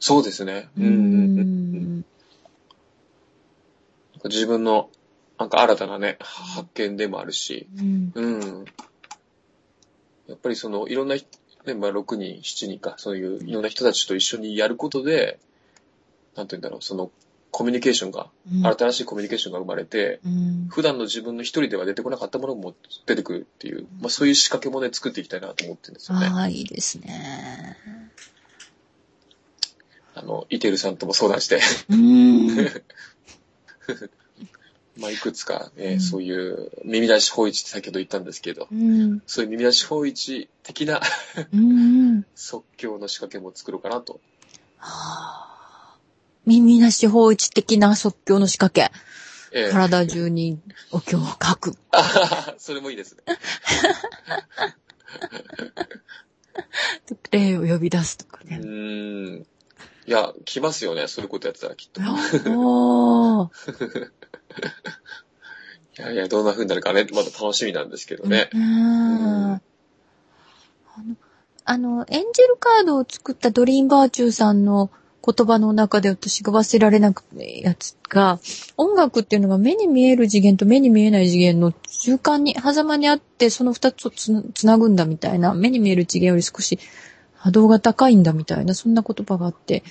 [0.00, 0.68] そうですね。
[0.78, 2.04] うん
[4.24, 4.90] 自分の
[5.38, 8.12] なんか新たなね、発見でもあるし、うん。
[8.14, 8.26] う
[8.60, 8.64] ん。
[10.26, 11.28] やっぱりそのいろんな人、
[11.64, 15.38] ね、まあ6人、7人か、そういういろんな人たちと一緒にやることで、
[16.34, 17.12] なんて言うんだろう、その
[17.50, 22.74] コミュニケーションが、うん新しいコミュニケーションが生まれて、うん普段の自分の一人では出てこなかったものも
[23.06, 26.26] 出てくるっていう、まあそういう仕掛けもね、作っていきたいなと思ってるんですよね。
[26.26, 27.76] ああ、いいですね。
[30.14, 32.56] あの、イテルさんとも相談して、うん。
[34.98, 39.22] まあいくつかね、うんそういう耳出し法一って先ほど言ったんですけど、うん。
[39.26, 41.00] そういう耳出し法一的な
[41.52, 42.26] うん。
[42.34, 44.20] 即興の仕掛けも作ろうかなと。
[44.78, 45.57] はあ
[46.48, 48.96] 耳なし法一的な即興の仕掛け。
[49.50, 51.74] ええ体中にお経を書く。
[51.92, 53.22] あそれもいいですね。
[57.30, 58.58] 霊を呼び出すとかうね。
[58.58, 59.46] ーん。
[60.06, 62.00] いや、来ますよね、そういうことやってたらきっと。
[62.00, 62.04] い
[62.46, 64.10] おー。
[66.02, 68.48] やいや、どんな風になるかね、まだ楽しみなんですけどね。
[68.52, 69.52] うん。
[69.52, 69.60] あ
[70.96, 71.16] の、
[71.64, 74.90] あの、エンジェルカードを作ったドリーンバーチューさんの
[75.30, 78.40] 言葉の中で私が忘れられなくてやつが、
[78.78, 86.78] 音楽っていうのが目に見える次元と目に見えない次元の中間に、狭間にあって、その二つをつつなぐんだみたいな、目に見える次元より少し
[87.34, 89.82] 波動が高いんだみたいな、そんな言葉があって、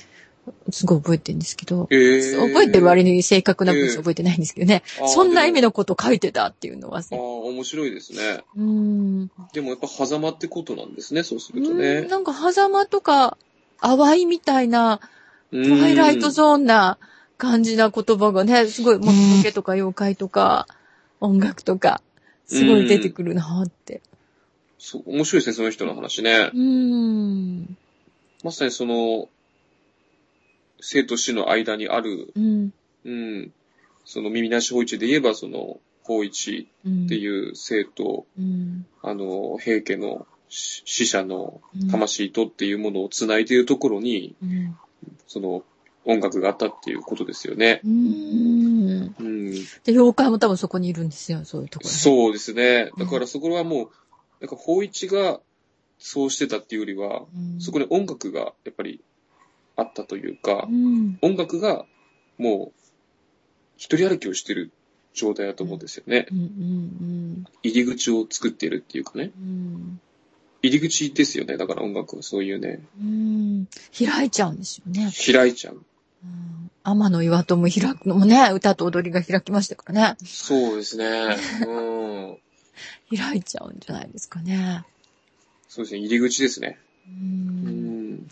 [0.71, 6.99] すごい覚えてるんですけど、えー、覚えてる割に正確な文章覚えてないんですけどね、えー、そんな意味のこと書いてたっていうのは。
[6.99, 8.43] ああ、面白いですね。
[8.55, 9.31] うん。
[9.53, 12.01] でもやっぱ狭間ってことなんですね、そうするとね。
[12.01, 13.37] んなんか狭間とか、
[13.81, 15.01] 淡いみたいな、
[15.51, 16.97] トワイライトゾーンな
[17.37, 20.67] 感じな言葉がね、すごい、もののけとか妖怪とか、
[21.19, 22.01] 音楽とか、
[22.45, 24.01] すごい出てくるなって。
[24.77, 26.51] そう、面白いですね、その人の話ね。
[26.53, 27.77] うん。
[28.43, 29.29] まさにその、
[30.79, 32.73] 生と死の間にある、うん。
[33.05, 33.51] うん。
[34.05, 44.77] その耳なし法一で言えば、その、法一っていう生と、うん、あの、平家の死者の魂とっていうものを繋いでいるところに、うん、
[45.27, 45.63] その、
[46.05, 47.81] 音楽があったっていうことですよね。
[47.83, 49.15] うん。
[49.19, 49.51] うん。
[49.51, 51.89] で、妖怪も多分そこにいるんですよ、そういうところ。
[51.89, 52.91] そうですね。
[52.97, 53.89] だからそこはもう、
[54.39, 55.41] なんか法一が
[55.99, 59.01] そうしてたっていうよりは、うん、そこに音楽がやっぱり
[59.75, 61.85] あったというか、うん、音楽が
[62.37, 62.79] もう
[63.77, 64.71] 一人歩きをしてる
[65.13, 66.27] 状態だと思うんですよね。
[66.31, 66.47] うんうんう
[67.41, 69.31] ん、入り口を作ってるっていうかね。
[70.63, 71.57] うん、入り口ですよね。
[71.57, 72.79] だから音楽はそういうね。
[72.99, 73.67] うん、
[73.97, 75.11] 開いちゃうんですよね。
[75.25, 75.81] 開いちゃう。
[76.23, 80.17] うん、天の岩戸も開くのもね、歌と踊りが開きましたからね。
[80.25, 81.37] そうですね。
[81.67, 81.71] う
[83.13, 83.17] ん。
[83.17, 84.83] 開いちゃうんじゃないですかね。
[85.69, 85.99] そうですね。
[85.99, 86.79] 入り口ですね。
[87.07, 88.27] うん。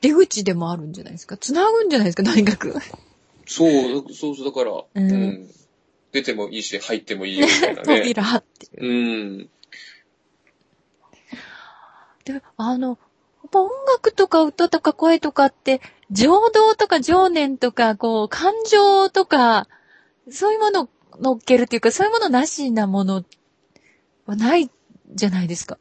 [0.00, 1.36] 出口でもあるんじゃないですか？
[1.36, 2.74] 繋ぐんじゃないですか、とにかく。
[3.46, 5.50] そう、そうそう、だから、うん、うん、
[6.12, 7.98] 出てもいいし、入ってもいいよみたいなね。
[8.00, 8.86] 扉っていう。
[8.86, 9.48] うん。
[12.24, 12.98] で、あの、
[13.52, 19.68] 音楽とか歌とか声とかって、情動とか情念とか、こう、感情とか、
[20.30, 20.88] そういうものを
[21.20, 23.24] 乗っけるっていうか、そういうものなしなもの
[24.26, 24.70] はない
[25.14, 25.78] じゃないですか。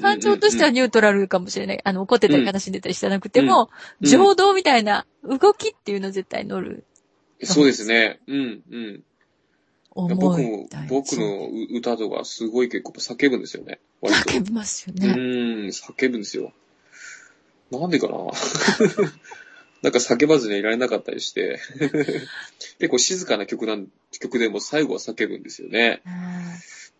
[0.00, 1.80] 感情としてはニュートラルかもしれない。
[1.84, 6.84] あの、怒ってたり悲しんでたりしてなくても、うん、情動みたいな動きっていうの絶対乗る。
[7.42, 8.20] そうですね。
[8.26, 9.04] うん、うん。
[9.96, 13.78] 僕も、僕の歌とかすごい結構叫ぶんですよね。
[14.02, 15.08] 叫びますよね。
[15.08, 15.16] うん、
[15.68, 16.52] 叫ぶんですよ。
[17.70, 18.16] なんでかな？
[19.82, 21.60] なんか叫ばずにいられなかったりして、
[22.78, 23.88] 結構静かな曲なん、
[24.20, 26.02] 曲でも最後は叫ぶんですよね。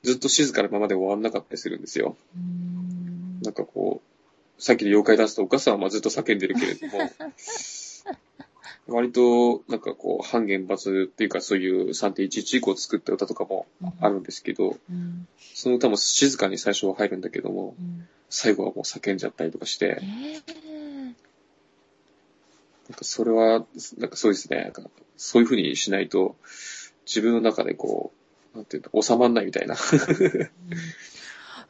[0.02, 2.16] ずっと静かなままで終わんなかったりするんですよ。
[3.42, 4.02] なんかこ
[4.58, 7.10] う、さっきの妖怪出すとお母さんはずっと叫んでるけれども、
[8.88, 13.66] 割と、なんかこう、半原発っていうかそういう3.11以降作った歌とかも
[14.00, 20.44] あるんですけど、うん、その歌も静かに最初は入るんだけども、うん、最後はもう叫んじゃったりとかして、えー、
[22.88, 23.66] なんかそれは、
[23.98, 24.82] なんかそうですね、なんか
[25.16, 26.36] そういう風にしないと、
[27.06, 28.12] 自分の中でこ
[28.54, 29.76] う、なんていうの、収まんないみたいな。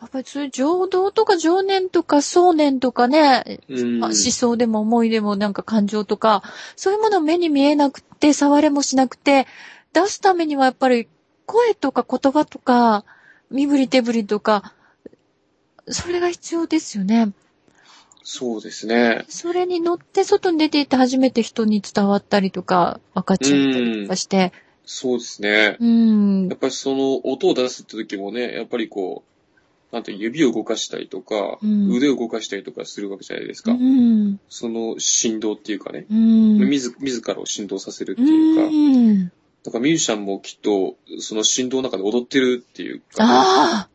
[0.01, 3.61] うんやっぱりそういう情動とか情念とか想念とかね、
[3.99, 6.43] まあ、思想でも思いでもなんか感情とか、
[6.77, 9.47] そういうもの目に見えなくて、触れもしなくて、
[9.93, 11.09] 出すためにはやっぱり
[11.47, 13.05] 声とか言葉とか、
[13.51, 14.75] 身振り手振りとか、
[15.89, 17.33] それが必要ですよね。
[18.23, 19.25] そうですね。
[19.29, 24.53] それに乗って外に出ていって初めて人に伝わったりとか、分かっちゃったりとかして。
[24.85, 25.77] そうですね。
[25.81, 26.49] うん。
[26.49, 29.36] やっぱりその音を出すって時もね、やっぱりこう、
[29.93, 33.73] 指を動かしたりとか、うん、腕を動かしたりとかするわけじゃないですか。
[33.73, 39.33] うん、その振動っていうかね、うん、自自らを振動させるっていうか、うん、
[39.65, 43.89] だからミュージシャンもきっとその振動の中で踊ってるっていうか、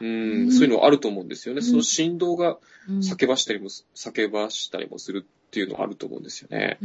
[0.00, 1.62] うん、そういうのあると思うんですよね。
[1.62, 2.58] その振動が
[2.88, 6.78] 叫ばしたりも、叫ばしたりもするっていうのはあると思うんですよね。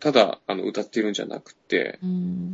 [0.00, 1.98] ただ、あの、歌ってるんじゃなくて、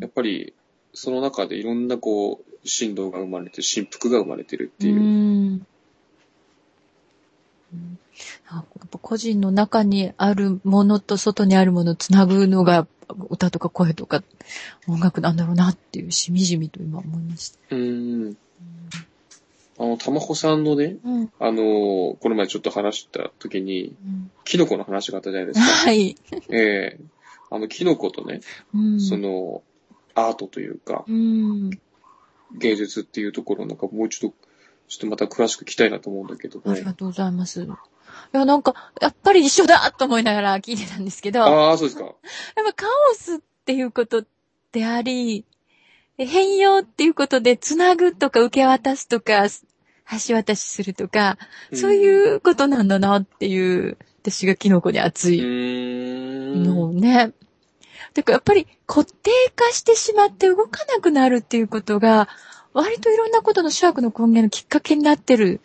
[0.00, 0.54] やっぱり、
[0.94, 4.96] その中でいろんなこう、振動が生まれて、振幅が生まれてるっていう。
[4.96, 5.66] うん
[8.52, 12.86] やっぱ個人の中にあるものと外にあるものをつなぐのが
[13.28, 14.22] 歌とか声とか
[14.86, 17.58] 音楽なんだろうなっていうしみじみと今思いました。
[17.70, 18.36] うん。
[19.76, 25.66] あの、たまほさんのね、うん、あの、この前ちょっと話した時に、うん、キノコの話があったじゃないですか。
[25.66, 26.16] はい。
[26.50, 28.40] ええー、あの、キノコとね、
[28.72, 29.62] うん、その、
[30.14, 31.70] アートというか、うん、
[32.56, 34.32] 芸術っていうところなんかもう一度、
[34.88, 37.62] ちょっとまた詳しく聞きたいなと思うんだけど、ね、ありがとうございます。
[37.62, 41.42] いや、なんか、やっぱり一緒だと思いながら聞いてたんですけど。
[41.42, 42.04] ああ、そうですか。
[42.04, 42.14] やっ
[42.66, 44.24] ぱカオスっていうこと
[44.72, 45.44] であり、
[46.16, 49.46] 変容っていうことで、つなぐとか受け渡すとか、
[50.28, 51.38] 橋渡しするとか、
[51.72, 56.62] そうういうことなんだなっていう、私がキノコに熱ーいん。
[56.62, 57.32] のをね。
[58.14, 62.28] だからやっぱり固定化してしまって動かなくなるっていうことが、
[62.72, 65.60] 割といろんなことの諸悪の根源のきっかけになってる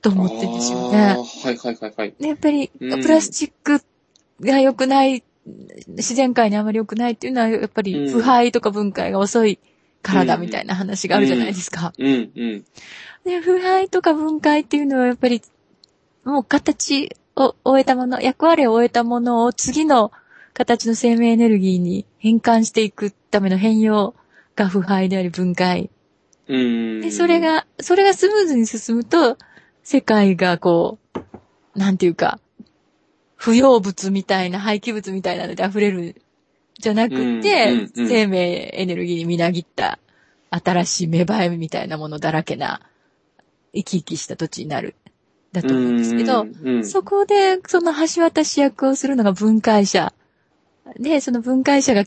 [0.00, 0.98] と思ってるんですよね。
[0.98, 2.14] はいはいはいはい。
[2.18, 3.82] でやっぱり、うんプラスチック
[4.40, 5.22] が良くない、
[5.88, 9.58] 自然界にあまり良くないっていうのは、やっぱり腐敗とか分解が遅い
[10.02, 11.92] からだみたいな話があるじゃないですか。
[11.98, 12.64] うんうん。
[13.24, 15.42] で、腐敗とか分解っていうのはやっぱり、
[16.24, 20.12] もう形を終えたもの、役割を終えたものを次の
[20.58, 24.16] 形の生命エネルギーに変換していくための変容
[24.56, 25.88] が腐敗であり分解。
[26.48, 27.00] うん。
[27.00, 29.38] で、それ、が、それがスムーズに進むと、
[29.84, 32.40] 世界がこう、なんていうか、
[33.36, 36.20] 不要物みたいな、廃棄物みたいなので溢れる、
[36.80, 40.00] じゃなくて、うんうんうん生命エネルギーにみなぎった、
[40.50, 42.80] 新しい芽生えみたいなものだらけな、
[43.72, 44.96] 生き生きした土地になる、
[45.52, 50.12] だと思うんですけど、うんうん、そこで、その橋渡し役をするのが分解者。
[50.98, 52.04] で、その分解者が、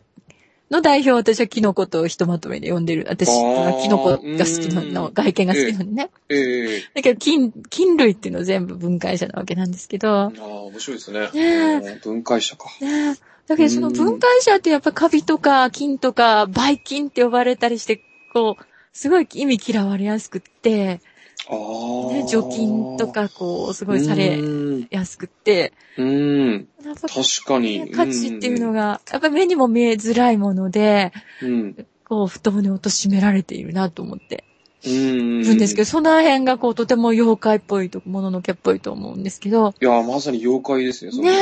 [0.69, 3.05] の代表を私はキノコとひとまとめで呼んでる。
[3.09, 6.09] 私はキノコが好きなうんの、外見が好きなのね。
[6.29, 10.09] ええだけど、菌、菌類っていうのは全部分解者なわけなんですけど。
[10.09, 11.29] ああ、面白いですね。
[11.33, 12.69] ね分解者か。
[12.79, 13.15] ねえ
[13.47, 18.01] だけど、その分解者ってやっぱカビとか菌とか、バイ菌って呼ばれたりして、
[18.33, 18.63] こう、
[18.93, 21.01] すごい意味嫌われやすくって。
[21.49, 24.87] ね、除菌とか、こう、すごいさうれん。
[24.89, 26.67] やすくって、うん。
[26.83, 27.91] 確かに。
[27.91, 31.87] 価値っていうのが、やっぱり目にも見えづらいもので、うん。
[32.05, 34.50] こう、太もに落としめられているなと思ってうん。
[34.83, 41.37] いるんですけど、その辺がこう、とても妖怪っぽいと、もののけっぽいと思うんですけど、いや、まさに妖怪ですね、そねれ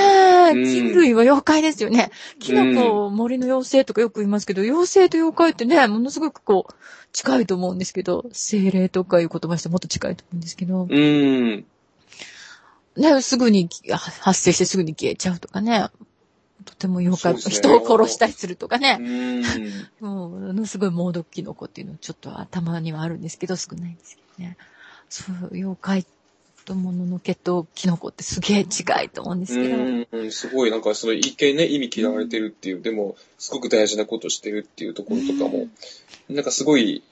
[0.50, 0.64] え、うん。
[0.66, 2.12] 菌類は妖怪ですよね。
[2.40, 6.74] キノコ、森の妖精とかよく言いますけど、妖精と妖怪ってね、ものすごくこう、
[7.14, 11.66] 近いと思うんですけど、精霊とかいう言葉にしてもっと近いと思うんですけど、うん。
[12.98, 15.88] ね、すぐに発生してすぐに消えちゃうとかね、
[16.66, 17.70] とても妖怪、そうですね。
[17.70, 19.44] 人を殺したりするとかうね、ん。
[20.00, 24.58] ものすごい猛毒キノコっていうのちょっと頭にはあるんですけど、少ないんですけどね。
[25.10, 26.06] そう、妖怪
[26.70, 29.76] ともののけとキノコってすげえ近いと思うんですけど、
[30.12, 35.68] うん、すごい、なんかその一見ね、意味嫌われてるっていう、でも、すごく大事なことしてるっていうところとかも、
[36.30, 37.04] なんかすごい、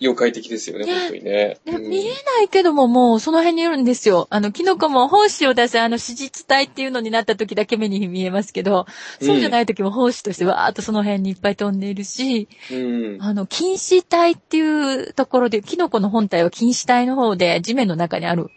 [0.00, 1.58] 妖怪的ですよね、ね本当にね。
[1.64, 4.26] でうん見えないけども、もうその辺にいるんですよ。
[4.30, 8.86] あの、キノコも胞子を出すあの、子実体っていうのになった時だけ目に見えますけど、
[9.20, 13.18] そうじゃない時も胞子としてわーっとその辺にいっぱい飛んでいるし、うん。
[13.20, 18.48] あの、菌糸体っていうところで、キノコの本体は菌糸体の方で地面の中にある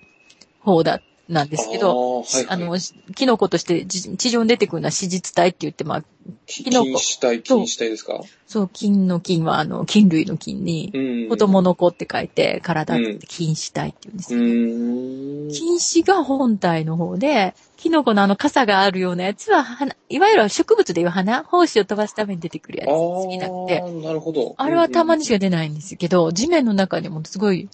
[0.60, 2.78] 方だ、なんですけど、あーはいはいあの、
[3.16, 6.04] キノコとしてじ地上に出てくるのは子実体って言って、まあ、
[6.46, 8.20] きキノコ菌死体、菌死体ですか？
[8.46, 11.30] そう、菌の菌はあの、菌類の菌に、うん。
[11.30, 14.44] 子供の子って書いて、体って菌糸体って言うんですうよ。
[14.44, 15.52] ーん。
[15.52, 24.56] 菌糸が本体の方で、キノコのあの傘があるようなやつは花、いわゆる植物でいう花、胞子を飛ばすために出てくるやつあ好きなくて、あ、なるほど。
[24.58, 25.36] あれはたまにしか。
[25.36, 27.70] か出ないんですけど、地面の中にもすごい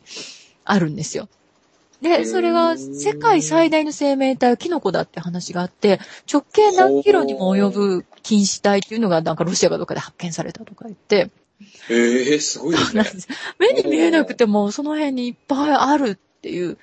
[0.66, 1.28] あるんですよ。
[2.02, 6.00] うで、んそれが世界最大の生命体はキノコだって話があって、
[6.32, 11.30] 直径何キロにも及ぶ菌糸体っていうのがなんかロシアかどっかで発見されたとか言って、
[11.90, 13.04] ええすごいですね。
[13.60, 16.78] 目に見えなくてもその辺にいっぱいあるっていう。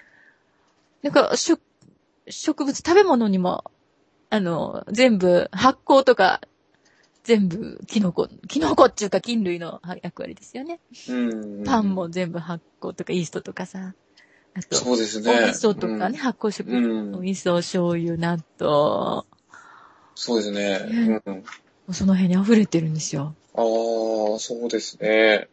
[1.02, 1.60] なんか植
[2.28, 3.64] 植物、食べ物にも、
[4.30, 6.40] あの、全部発酵とか、
[7.22, 10.78] 全部キノコ、キノコっていうか菌類の役割ですよね。
[11.08, 11.12] う
[11.60, 11.64] ん。
[11.64, 13.94] パンも全部発酵とかイーストとかさ。
[14.56, 15.30] あと、そうですね。
[15.30, 16.82] お味噌とかね、発酵食うん。
[16.82, 19.24] 品、お味噌、醤油、納豆、
[20.14, 21.06] そうですね。
[21.06, 21.30] ねう
[21.90, 21.94] ん。
[21.94, 23.34] その辺に溢れてるんですよ。
[23.54, 25.48] ああ、そうですね。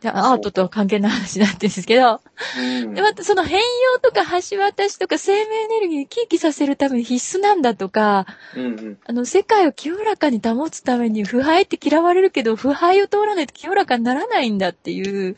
[0.00, 2.20] で、アートとは関係ない話になってるんですけど、
[2.58, 2.94] うん。
[2.94, 8.98] で、またその変容とか橋渡しとか生命エネルギーを生き生きさせるために必須なんだとか、うんうん。
[9.04, 15.36] あの、世界を清らかに保つために腐敗って嫌われるけど、腐敗を通らないと清らかにならないんだっていう、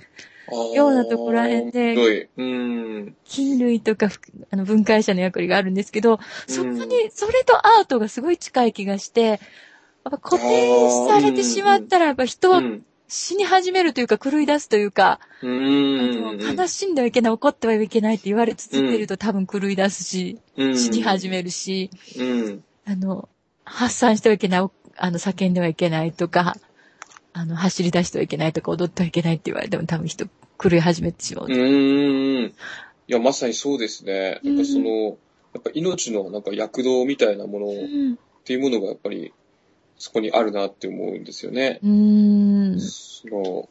[0.74, 2.28] ようなところらへんで。
[3.24, 4.20] 菌類とかふ
[4.50, 9.38] あの分解者の役割があるんですけど、そこうんに、それとアートがすごい近い気がして、やっ
[10.04, 12.84] ぱ固定されてしまったら、やっぱ人はうん。
[13.12, 22.64] 死に始めるというか、狂い出すというか、悲しんではいけない、怒ってはいけないって言われ続けると多分狂い出すし、うん死に始めるし、うん。
[22.86, 23.28] あの、
[23.64, 24.60] 発散してはいけない、
[24.96, 26.56] あの、叫んではいけないとか、
[27.32, 30.26] あの、走り出してはいけないとか、踊ってはいけないって言われても多分人
[30.58, 31.46] 狂い始めてしまう。
[31.48, 32.44] うん。
[32.46, 32.52] い
[33.06, 34.40] や、まさにそうですね。
[34.42, 35.18] うんなんかその、
[35.52, 38.18] やっぱ命のなんか躍動みたいなものっうん。
[38.44, 39.32] ていうものがやっぱり
[39.98, 41.78] そこにあるなって思うんですよね。
[41.82, 42.80] うーん。
[42.80, 43.68] その、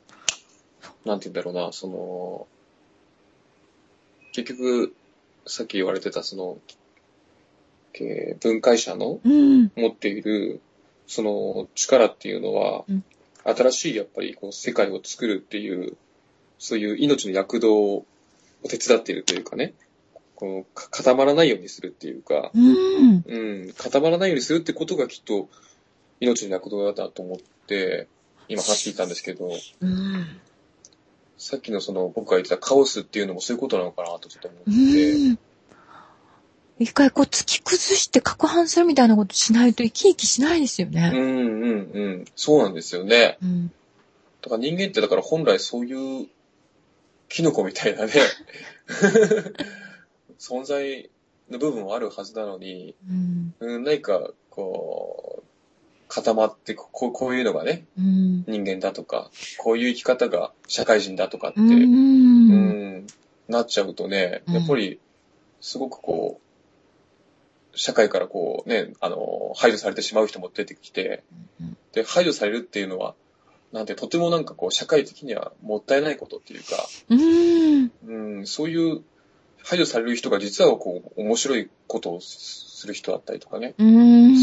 [1.05, 2.47] なんて言うんだろうな、その、
[4.33, 4.93] 結局、
[5.47, 6.57] さっき言われてたその、
[7.95, 9.71] えー分解者のうん。
[9.75, 10.61] 持っている、
[11.07, 13.03] その力っていうのは、うん
[13.43, 15.97] 新しいやっぱりこう世界を作るっていう、
[16.57, 18.05] そういう命の躍動を
[18.67, 19.73] 手伝っているというかね、
[20.35, 23.23] こうか固まらないようにするっていうか、うん。
[23.25, 25.49] うん、固まらないようにするってことがきっと
[26.19, 27.37] 命の躍動だと思っ
[27.67, 28.07] て、
[28.47, 30.39] 今話聞いたんですけど、うん。
[31.37, 35.39] さっきのその僕が言ってたカオスっていうのもそういうことなのかなとちょっと思うって、ん。
[36.79, 41.11] 一回こう突き崩して攪拌するみたいなことしないと生き生きしないですようんね。
[41.13, 43.37] うんうん、そうなんですよね。
[43.43, 43.67] うん。
[44.41, 46.27] だから人間ってだから本来そういう
[47.27, 48.13] キノコみたいなね、
[50.39, 51.09] 存在
[51.49, 53.53] の部分はあるはずなのに、うん。
[53.59, 55.43] うん、何かこう、
[56.07, 58.43] 固まってこう、こういうのがね、うん。
[58.47, 61.63] 人間だとか、こういう生き方が社会人だとかって、う。
[61.63, 62.49] うん
[62.99, 63.07] ん、
[63.47, 64.99] なっちゃうとね、うんやっぱり、
[65.61, 66.48] すごくこう、
[67.75, 71.23] 社会からこうね、あの、排除されてしまう人も出てきて、
[71.93, 73.15] で、排除されるっていうのは、
[73.71, 77.91] なんてとてもなんかこう、社会的にはもったいないことっていうか、うん。
[78.07, 79.03] うん、そういう
[79.63, 83.75] 排除される人が実はこう、面白いことをする人だったりとかね、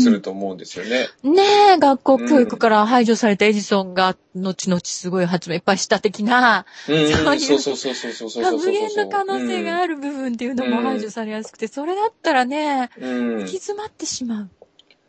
[0.02, 1.08] すると思うんですよね。
[1.22, 1.42] ね
[1.76, 8.44] え、学校教育から排除されたエジソンが、後々すごい発明いっぱいした的な、そういう、そうそうそうそう。
[8.44, 14.50] 発言の可能性がある部分っていうのも排除されやすくて、それだったらね、行き詰まってしまう。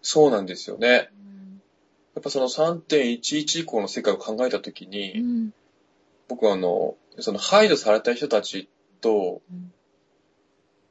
[0.01, 1.09] そうなんですよね。
[2.15, 5.51] やっぱその3.11以降の世界を考えたときに、
[6.27, 8.69] 僕はあの、その排除された人たち
[9.01, 9.41] と、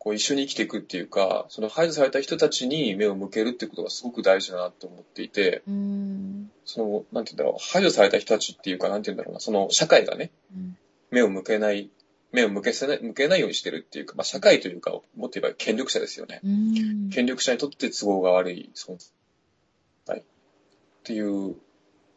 [0.06, 6.48] こう一緒に生きていくっていうか、その排除された人たちに目を向けるってことがすごく大事だなと思っていて、うん。
[6.64, 10.78] その、なんて言うんだろう、排除された人たちっていうか、なんて言うんだろうな、その社会がね、うん
[11.10, 11.90] 目を向けない、
[12.30, 16.40] 目を向けせない、向けないようにしてるっていうか、まあ社会というか、もっと言えば権力者ですよね。
[16.44, 17.10] うん。
[17.10, 18.96] 権力者にとって都合が悪い存
[20.04, 20.22] 在っ
[21.02, 21.56] ていう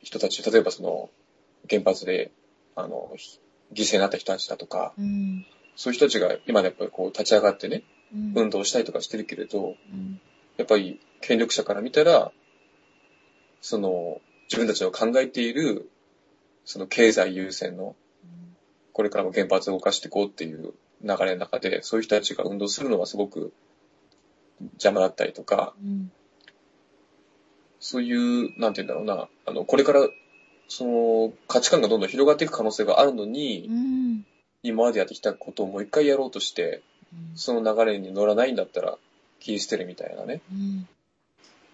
[0.04, 1.10] 人たち、例えばその
[1.68, 2.32] 原発で、
[2.76, 3.12] あの、
[3.74, 5.48] 犠牲になった人たちだとか、うん。
[5.80, 8.34] そういう人たちが今やっぱりこう立ち上がってね、うん。
[8.36, 10.20] 運動したりとかしてるけれど、うん。
[10.58, 12.34] やっぱり権力者から見たら、
[13.62, 14.20] その
[14.50, 15.90] 自分たちの考えている、
[16.66, 17.96] その経済優先の、
[18.92, 23.54] これからも原発を動かしていこうっていう流れの中で、そういう人たちが運動するのはすごく
[24.74, 26.12] 邪魔だったりとか、うん。
[27.80, 30.10] そういう、なんて言うんだろうな、あの、これから、
[30.68, 34.26] その、価値観がどんどん広がっていく可能性があるのに、うん。
[34.64, 36.82] 今までやってきたことをもう一回やろうとして、
[37.36, 38.98] その流れに乗らないんだったら、
[39.40, 40.42] 切り捨てるみたいなね。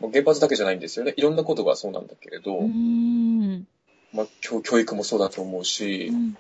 [0.01, 0.11] うん。
[0.11, 1.13] 原発だけじゃないんですよね。
[1.17, 3.67] いろんなことがそうなんだけれど、うん。
[4.13, 6.38] まあ、教教育もそうだと思うしう、ん。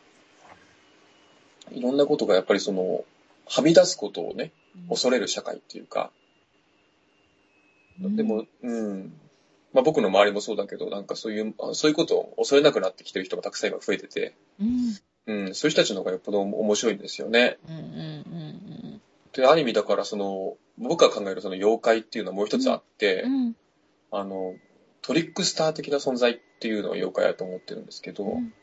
[1.71, 3.03] いろんなことがやっぱりその、
[3.47, 4.51] はみ出すことをね、
[4.89, 6.11] 恐れる社会っていうか、
[7.99, 9.13] でも、うん。
[9.73, 14.35] まあ僕の周りもそうだけど、なんかそういう、あそういうことを恐れなくなってきてる人がたくさん今増えてて、
[15.27, 15.47] うん。
[15.47, 17.57] うん、そういう人たちの方がよっぽど面白いんですよね。
[17.67, 17.75] うん。
[17.75, 19.01] うん。
[19.33, 23.55] で、ある意味だからその、僕が考えるその妖怪っていうのはもう一つあって、うん。
[24.11, 24.55] あの、
[25.01, 28.53] トリックスター的な存在っていうのが妖怪だと思ってるんですけど、うん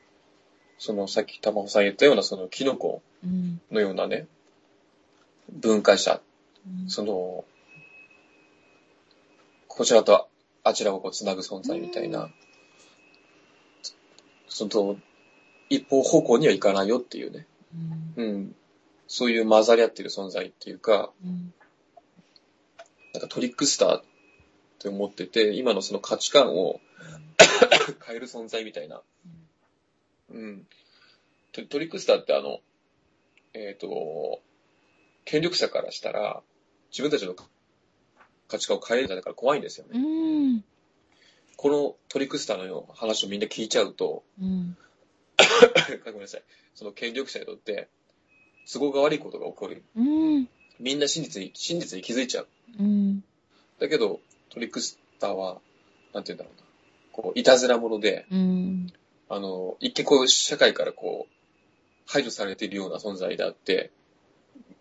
[0.84, 3.60] そのさっき玉穂さん言ったようなそのキノコうん。
[3.70, 4.26] のようなね、
[5.48, 6.20] 分解者、
[6.66, 6.90] うん。
[6.90, 7.44] その、
[9.68, 10.28] こちらと
[10.64, 12.30] あちらをこう繋ぐ存在みたいな、
[14.48, 14.96] その、
[15.74, 17.46] 一方方向にはいかないよっていうね、
[18.16, 18.24] うん。
[18.24, 18.54] うん、
[19.08, 21.52] そういう混ざり合ってる存在っていうか、うん。
[23.14, 24.02] なんかトリックスターっ
[24.78, 26.80] て思ってて、今のその価値観を
[28.06, 29.02] 変える存在みたいな。
[30.30, 30.66] うん。
[31.52, 32.60] トトリックスターってあの、
[33.54, 34.40] えっ、と、
[35.24, 36.42] 権力者からしたら、
[36.90, 37.34] 自分たちの
[38.48, 39.98] 価値観を変えるんじゃないから怖いんですよね。
[39.98, 40.64] うん。
[41.56, 44.76] このトリックスターのような話をみんな聞いちゃうと、うん。
[46.04, 46.42] ごめんなさい。
[46.74, 47.88] その権力者にとって、
[48.72, 49.82] 都合が悪いことが起こる。
[49.96, 50.48] うん。
[50.78, 52.48] みんな真実に、真実に気づいちゃう。
[52.78, 53.24] うん。
[53.78, 54.20] だけど、
[54.50, 55.60] トリックスターは、
[56.12, 56.66] なんて言うんだろうな。
[57.12, 58.92] こう、いたずら者で、うん。
[59.28, 61.34] あの、一見こう、社会からこう、
[62.06, 63.90] 排除されているような存在であって、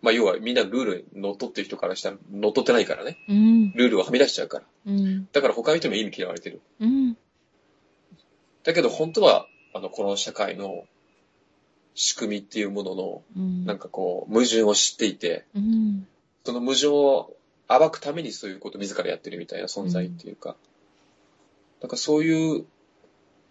[0.02, 3.18] まあ、要はみんなルールに乗っ取ってる人からしたら乗っ取ってないからね。
[3.30, 3.72] うん。
[3.74, 4.66] ルールをはみ出しちゃうから。
[4.88, 5.28] うん。
[5.32, 6.62] だから他の人にも意味嫌われてる。
[6.80, 7.18] うん。
[8.64, 10.86] だけど本当は、あの、この社会の
[11.96, 13.66] 仕組みっていうものの、うん。
[13.66, 16.08] なんかこう、矛盾を知っていて、うん。
[16.46, 17.36] その矛盾を
[17.68, 20.56] 暴くためにそういうことを自らやってるみたいな存在っていうか、
[21.82, 22.66] なんかそういう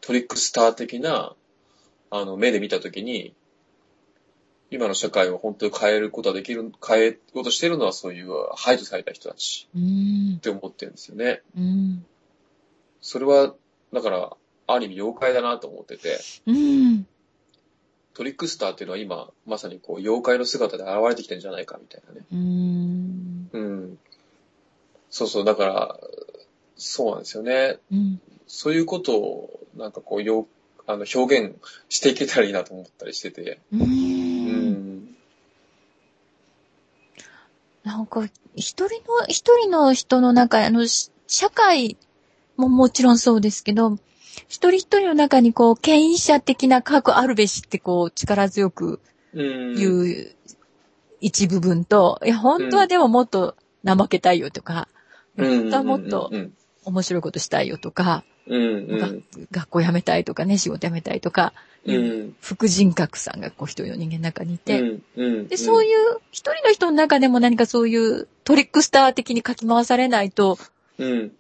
[0.01, 1.35] トリックスター的な、
[2.11, 3.35] あの、目で見たときに、
[4.71, 10.41] 今の社会を本当に変えることができる、変えようとしてるのはそういう排除された人たちうんっ。
[10.41, 11.43] て思ってるんですよね。
[11.57, 12.07] うん。
[13.01, 13.55] それは、
[13.93, 14.37] だから、
[14.73, 17.07] ある意味妖怪だなと思ってて、うん。
[18.15, 22.27] トリックスターっていうのは今、まさにこう、妖怪の姿で現れてきてるんじゃないかみたいなね。
[22.33, 23.51] うん。
[23.53, 23.99] うん。
[25.11, 26.01] そうそう、だから、
[26.77, 27.79] そうなんですよね。
[27.93, 28.21] うん。
[28.47, 30.47] そういうことを、なんかこう、よ
[30.87, 31.57] あの表現
[31.89, 33.61] していけたらいいなと思ったりしてて。
[33.73, 33.77] う。
[33.79, 35.17] うんん。
[37.85, 38.25] なんか、
[38.57, 41.97] 一人の、一人の人の中、あの、し社会
[42.57, 43.99] ももちろんそうですけど、
[44.49, 49.01] 一人一人の中にこう、権威者的な核あるべしってこう、力強く
[49.33, 49.75] うん。
[49.75, 50.35] 言う
[51.21, 54.89] 一部分と、いや、本当はでももっと怠けたいよとか、
[55.37, 56.53] うん、本当はもっとうん。
[56.83, 61.53] 面白いことしたいよとか、学校辞めたいとかね、仕事辞めたいとか、
[61.85, 62.37] うん。
[62.41, 64.99] 副人格さんがこう一人の人間の中にいて。
[65.49, 70.59] で、そういう一人の人の中でも何かそういうトリックスター的にかき回されないと
[70.99, 71.33] うん。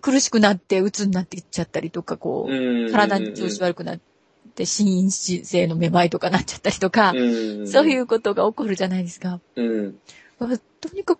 [0.00, 2.92] 苦しくなって鬱になっていっちゃったりとか、こう、うん。
[2.92, 4.00] 体に調子悪くなっ
[4.54, 7.68] て心因性のめまいとかなっちゃったりとか、うん。
[7.68, 9.40] そういうことが起こるじゃないですか。
[9.56, 9.94] うん。
[10.38, 11.18] とにか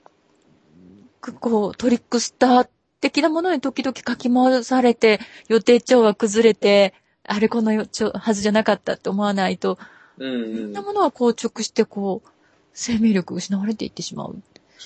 [1.20, 2.68] く、こう、トリックスター
[3.00, 6.94] 的なものに時々かき回されて、予定調和崩れて、
[7.26, 9.78] あれこのはずじゃなかったって思わないと、
[10.18, 10.82] ういろんんな。
[10.82, 12.28] ものは硬直して、こう、
[12.72, 14.36] 生命力失われていってしまう。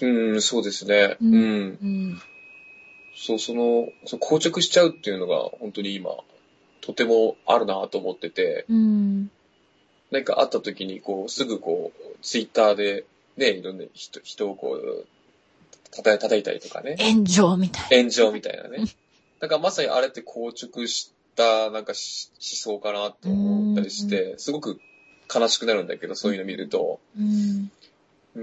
[0.01, 1.17] うん、そうですね。
[1.21, 2.23] うんうん。
[3.19, 3.25] うん。
[3.25, 6.11] そう、その、その硬直しちゃうっていうのが、本当に今、
[6.81, 9.31] とてもあるなと思ってて、うん。
[10.11, 13.05] 何かあった時に、こう、すぐこう、ツイッターで、
[13.37, 15.07] ね、いろんな人、人をこう、
[15.91, 18.85] 叩い叩いたりとかね、炎上みたい炎上みたいなね。
[19.41, 22.31] だからまさにあれって硬直した、なんかし
[22.67, 24.81] 思想かなと思ったりして、すごく
[25.33, 27.01] 悲しくなるんだけど、そういうの見ると。
[27.19, 27.71] うん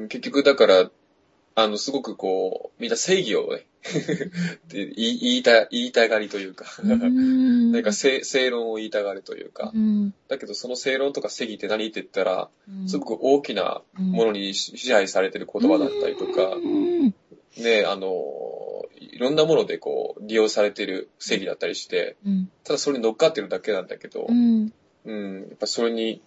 [0.09, 0.89] 結局だから、
[1.55, 3.65] あの、すごくこう、みんな正義をね、
[4.67, 7.71] 言いた、言いたがりというか、うん。
[7.71, 10.13] なんか正正論を言いたがるというか、うん。
[10.27, 17.13] だけどその正論とか正義って何って言ったら、うんすごく大きなものに支配されてる言葉だったりとかう、ん。
[17.57, 22.51] ね、あの、いろんなものでこう、利用されてる正義だったりして、うん。
[22.63, 24.73] ただそれに乗っかってるだけなんだけどう、ん。
[25.05, 26.21] うん、やっぱそれに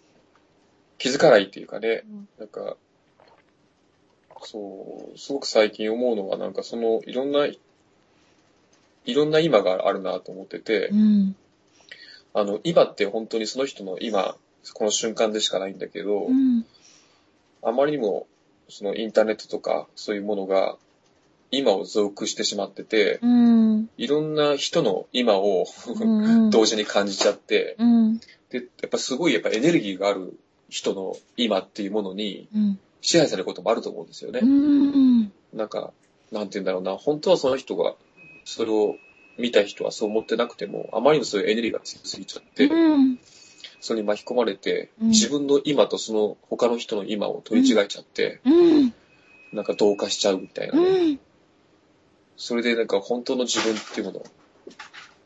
[0.97, 2.05] 気づかないっていうかね、
[2.39, 2.77] なんか、
[4.47, 7.59] そう、すごく最近思うのはなんかそのいろんな、い
[9.15, 11.37] ろんな今があるなと思っててう、ん。
[12.35, 14.37] あの、今って本当にその人の今、
[14.75, 16.65] この瞬間でしかないんだけどう、ん。
[17.63, 18.27] あまりにも
[18.69, 20.77] そのインターネットとかそういうものが
[21.51, 23.91] 今を増幅してしまってて、うん。
[23.97, 26.51] いろんな人の今をうん。
[26.51, 28.19] 同時に感じちゃって、うん。
[28.51, 32.79] で、やっぱすごいやっぱエネルギーがある人の今っていうものにうん。
[33.01, 34.47] 支配されることもあると思うんですよねう。
[34.47, 35.33] ん。
[35.53, 35.93] なんか、
[36.33, 37.95] なんて言うんだろうな、本当はその人が、
[38.45, 38.97] それを
[39.39, 43.19] 見た人はそう思ってなくても、あまりにもそういうエネルギーが強すぎちゃって、うん。
[43.81, 48.95] それに巻き込まれて、うん自分の今とその他の人の今を取り違えちゃって、うん。
[49.53, 50.89] なんか同化しちゃうみたいなね。
[50.89, 51.21] うん。
[52.37, 54.25] それでなんか本当の自分っていうものを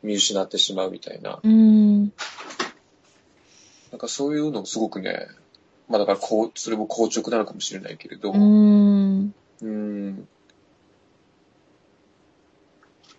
[0.02, 1.40] 見失ってしまうみたいな。
[1.42, 2.12] うん。
[3.90, 5.26] なんかそういうのをすごくね、
[5.88, 8.34] まあだからこう、それも硬直なのかもしれないけれど、う。
[8.34, 10.28] うんーん。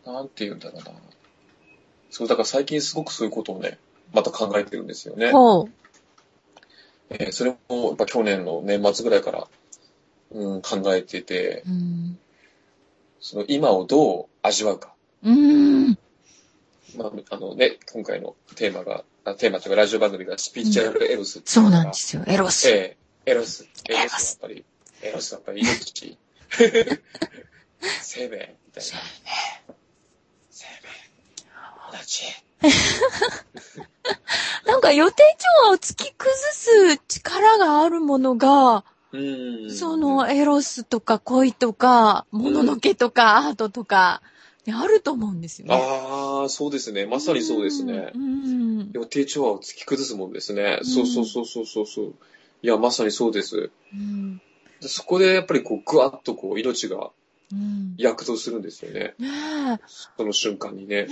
[0.05, 0.91] なんて言うんだろうな。
[2.09, 3.79] そう、だから最近すごくそういうことをね、
[4.13, 5.31] また考えてるんですよね。
[5.31, 5.71] ほう。
[7.09, 9.47] えーそれもやっぱ去年の年末ぐらいから、
[10.31, 12.17] うん、考えてて、うん。
[13.19, 14.93] その今をどう味わうか。
[15.23, 15.97] うん。
[16.97, 22.23] まあ、あのね、今回のテーマが、あテーマというかラジオ番組がスピリチュアルエロスそうなんですよ。
[22.27, 22.69] エロス。
[22.69, 23.67] ええエロス。
[23.89, 24.65] エロスやっぱり、
[25.01, 26.17] エロスはやっぱり命。
[28.01, 28.99] 生命みたいな。
[30.49, 31.03] 生命。
[31.91, 32.43] 命。
[34.65, 35.23] なんか予定
[35.61, 39.71] 調和を突き崩す力があるものが、うん。
[39.71, 44.21] そのエロスとか恋とか、もののけとか、アートとか、
[44.65, 45.75] ねあると思うんですよね。
[45.75, 47.05] ああ、そうですね。
[47.05, 48.17] まさにそうですねう。
[48.17, 48.91] ん。
[48.93, 50.79] 予定調和を突き崩すもんですね。
[50.81, 52.13] うんそうそうそうそうそうそう。
[52.61, 53.71] いや、まさにそうです。
[53.93, 54.41] うん。
[54.81, 57.11] でそこでやっぱりこう、ぐわっとこう、命が
[57.51, 57.95] うん。
[57.97, 59.13] 躍動するんですよね。
[59.19, 59.27] ね
[59.75, 59.79] え。
[60.17, 61.07] その瞬間にね。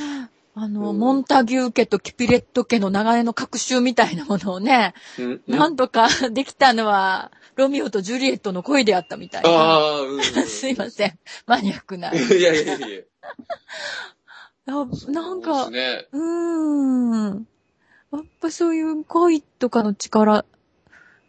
[0.54, 5.42] あの、うんモンタギュー家とキピレット家の長年の隔週みたいなものをね、うん。
[5.48, 9.50] なんとか できたのは、ロミオとジュリエットの恋であったみたいな。
[9.50, 10.24] ああ、うん。
[10.48, 11.20] すいません。
[11.46, 12.14] マニアックな。
[12.14, 13.02] い やいやいやいや。
[14.68, 16.08] あなんか、そうね。
[16.12, 17.48] うーん。
[18.14, 20.46] やっぱそういう恋とかの力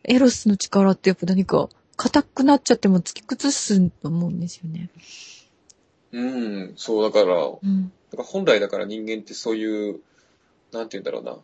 [0.04, 4.90] エロスの力ってやっぱ何か硬くなっちゃっても突き崩すと思うんですよね。
[6.12, 7.92] うん、そう、だから、うん。
[8.10, 10.00] だから本来だから人間ってそういう、
[10.72, 11.38] なんて言うんだろうな、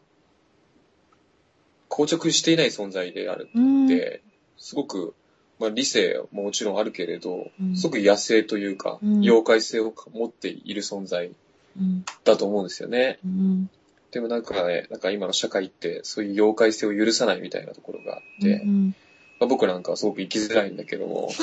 [1.88, 3.86] 硬直していない存在であるうん。
[3.86, 4.22] って、
[4.58, 5.14] すごく、
[5.58, 11.30] まあ理性ももちろんあるけれど、うんすごく野生というか、うん妖怪性を持っている存在
[11.76, 12.04] うん。
[12.24, 13.18] だと思うんですよね。
[13.24, 13.70] うん。
[14.10, 18.94] でもなんかね、なんか今の社会ってそういう妖怪性を許さないみたいなところがあって、うん。
[19.40, 21.30] まあ、僕なんかはすごく生きづらいんだけども、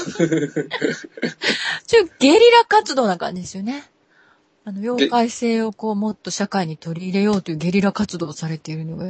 [1.87, 3.89] ちょ、ゲリラ活動な感じですよね。
[4.65, 9.05] あの、妖怪性をこう、もっと社会に取り入れようというゲリラ活動をされているのが、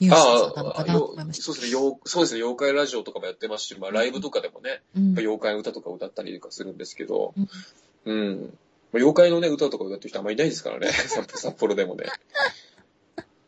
[0.00, 1.44] ミュージシャンなのかなと思いました。
[1.44, 5.18] そうですね、妖そうですね、妖怪ラジオとかもやってますし、まあライブとかでもね、うん。
[5.18, 7.48] 妖怪の歌とか歌ったりとかするんですけど、うん
[8.04, 8.40] うん。
[8.40, 8.50] まあ、
[8.96, 12.06] 妖怪のね、歌とか歌ってる人あんまりいないですからね、札 札幌でもね。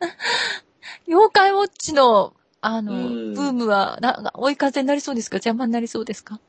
[1.09, 5.37] 妖怪ウォッチの、あの、うんブームは、な、追い風になりそうですか？
[5.37, 6.41] 邪魔になりそうですか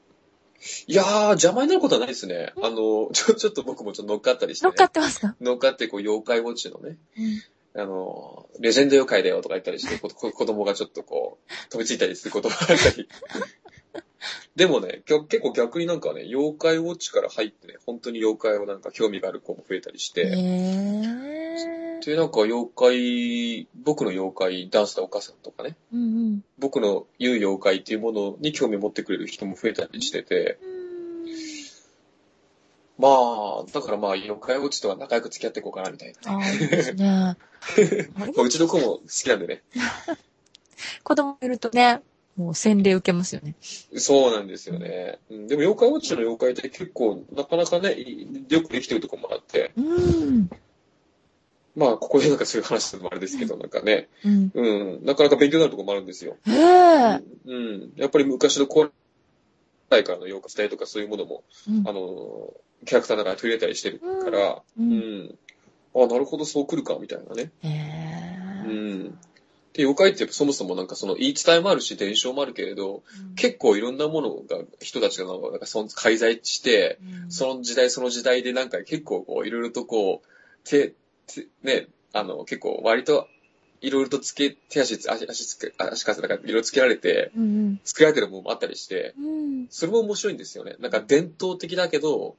[0.88, 2.53] いやー、邪魔になることはないですね。
[2.61, 4.70] あの、ちょ、 ちょっと僕もちょっと乗っかったりして、ね。
[4.70, 5.36] 乗っかってますか？
[5.41, 7.82] 乗っかって、こう、妖怪ウォッチのね、うん。
[7.82, 10.09] あの、レジェンド妖怪だよとか言ったりして、 子
[10.45, 13.09] 供がちょっとこう、飛びついたりすることがあったり。
[14.55, 21.43] でもね、結構逆になんかね、妖怪ウォッチから入ってね、本当に妖怪をなんか興味がある子も増えたりしへて、ー。
[22.06, 26.43] で、なんか妖怪、僕の妖怪ダンスのお母さんとかね、うんうん。
[26.60, 30.60] 僕の言う妖怪っていうものに興味を持ってくれる人も増えたりしてて、
[32.97, 36.34] まあ、だからまあ、妖怪ウォッチとは仲良く付き合っていこうかなみたいな。
[36.34, 37.08] ああ、いいですね。
[37.10, 37.38] あ
[37.78, 38.10] れ？
[38.16, 39.64] まあうちの子も好きなんでね。
[41.04, 42.01] 子供いるとね、
[42.36, 43.56] もう洗礼受けますよね。
[43.95, 45.20] そうなんですよね。
[45.30, 50.49] うんでも、妖怪ウォッチの妖怪って結構、なかなかね、いよくできてるところもあって、うん。
[51.76, 54.52] まあ、ここでなんかそういう話するのもあれですけど、なんかね、うん。
[54.54, 54.62] う
[55.02, 56.38] ん、なかなか勉強になるところもあるんですよ。
[56.46, 57.22] へえ。
[57.46, 58.92] うん、やっぱり昔の古
[59.90, 62.54] 来からの妖怪時代とかそういうものも、うんあの、
[62.86, 64.62] キャラクターの中に取り入れたりしてるから、う。
[64.80, 64.94] うん
[65.26, 65.36] ん、
[65.96, 67.52] あ、なるほど、そう来るか、みたいなね。
[67.62, 68.68] へえ。
[68.68, 69.18] うん。
[69.74, 73.02] で、妖怪ってそもそもなんかその言い伝えもあるし、伝承もあるけれど、
[73.36, 80.28] 結構いろんなものが、人たちがなんかその介在して、うんその時代その時代でなんか結構こういろいろとこう、
[80.64, 80.94] 手、手
[81.64, 83.28] ね、あの結構割と
[83.82, 89.68] いろいろとつけ、手足つ、足、足つけ、足かせなんかいろいろつけられて、うん作られてるものもあったりして、うん。
[89.70, 90.76] それも面白いんですよね。
[90.80, 92.36] なんか伝統的だけど、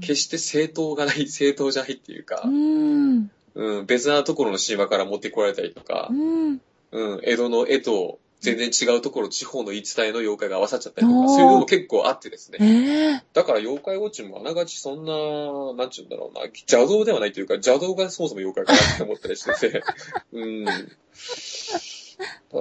[0.00, 3.30] 決して正当がない、 正当じゃないっていうかう、ん。
[3.54, 6.60] うん、別なところの神話から持ってこられたりとかう、ん。
[6.92, 12.58] うん、江戸の絵と全然違うところ、地方の言い伝えの妖怪が合わさっちゃったりとか、そういうのも結構あってですね。
[12.60, 13.22] ええ。
[13.32, 19.82] だから妖怪ウォッチもあながちそんな、なんちゅうんだろうな、邪道ではないというか、邪道がそもそも妖怪かなって思ったりしてて。
[20.32, 20.64] うん。
[20.64, 20.72] だ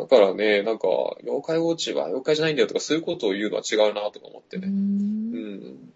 [0.08, 0.88] からね、なんか、
[1.24, 4.62] 妖怪ウォッチは妖怪じゃないんだよとか、そういうことを言うのは違うなとか思ってう。
[4.62, 4.68] ね。
[4.68, 5.94] うんん。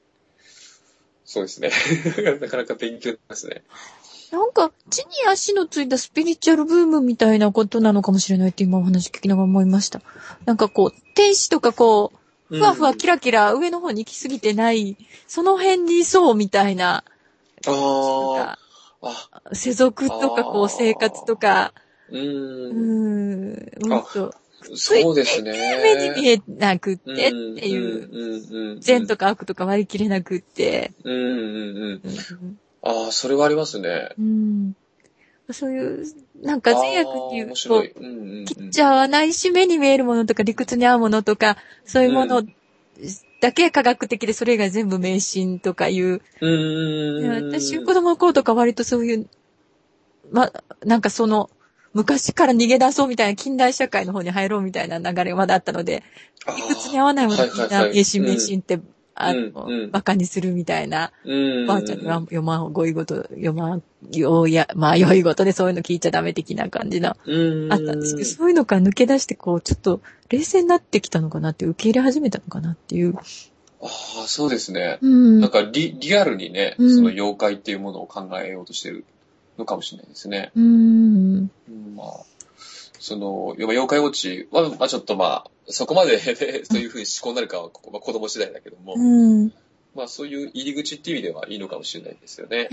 [1.25, 1.69] そうですね。
[2.41, 3.63] なかなか勉強になりますね。
[4.31, 10.01] なんか、地に足のついたスピリチュアルブームみたいなことなのかもしれないって今お話聞きながら思いました。
[10.45, 12.13] なんかこう、天使とかこ
[12.49, 13.15] う、ふわふわキラ。
[13.15, 17.03] ラキラ上の方に行き過ぎてない、その辺にいそうみたいな、
[17.65, 18.57] あ
[19.01, 21.73] あ、世俗とかこう生活とか、
[22.09, 22.17] う。
[22.17, 24.33] うんーん、もっと、
[24.75, 25.53] そうですね。
[25.83, 32.59] 目に見えなくってっていう、善とか悪とか割り切れなくって、うん、うん、うん。
[32.83, 34.09] うんああ、それはありますね。
[34.17, 34.73] うん、
[35.51, 36.05] そういう、
[36.41, 38.45] なんか善悪にあー言うと面白い。、うん、うん、うん。
[38.45, 42.43] 切っちゃわないし、目に見えるものとか理屈に合うものとか、そういうもの
[43.41, 46.21] だけ科学的で、それ以外全部迷信とかいう。
[46.39, 47.51] うん。
[47.53, 49.29] 私、子供の頃とか割とそういう、
[50.31, 50.51] ま、
[50.85, 51.49] なんかその、
[51.93, 56.03] 昔から逃げ出そうみたいな近代社会の方に入ろうみたいな流れがまだあったので、
[56.55, 58.79] 理屈に合わないものみんな迷信迷信って、
[59.15, 61.63] あの、うんうん馬鹿にするみたいな、うん。
[61.65, 63.83] おばあちゃんには読まん、語彙ごと、読まん、
[64.13, 67.73] ようや、まあ、良いごとでそういうの聞いちゃダメ的な感じの、うん。
[67.73, 73.15] あったんですけど、そういうのから抜け出して、こう、ちょっと、冷静になってきたのかなって、受け入れ始めたのかなっていう。
[73.81, 73.87] ああ、
[74.27, 74.99] そうですね。
[75.01, 75.39] うん。
[75.39, 79.05] なんかリ、リアルにね、うんその妖怪っていうものを考えようとしてる
[79.57, 80.51] のかもしれないですね。
[80.55, 80.63] うん。
[80.65, 82.07] うん、まあ、
[82.99, 86.19] その、妖怪ウォッチは、まあちょっとまあ、そこまで、
[86.65, 89.53] そういうふうに思考になるかは、ここまあ、子供次第だけども、うん。
[89.95, 92.69] まあそういう入り口っていう意味ではいいのかもしれないですよね。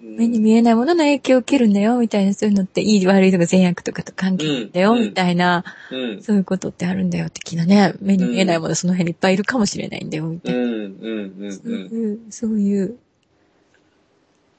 [0.00, 6.22] 目に見えないものの影響を受けるんだよ、みたいな、そういうのって、いい悪いとか善悪とかと関係ないんだよ、うんみたいな、うん。
[6.22, 7.94] そういうことってあるんだよ、的なね。
[8.00, 10.60] 目に見えないもの、その辺にいっぱいいるかもしれないんだよ、みたいな。
[10.60, 12.60] そううん。
[12.60, 12.98] いう、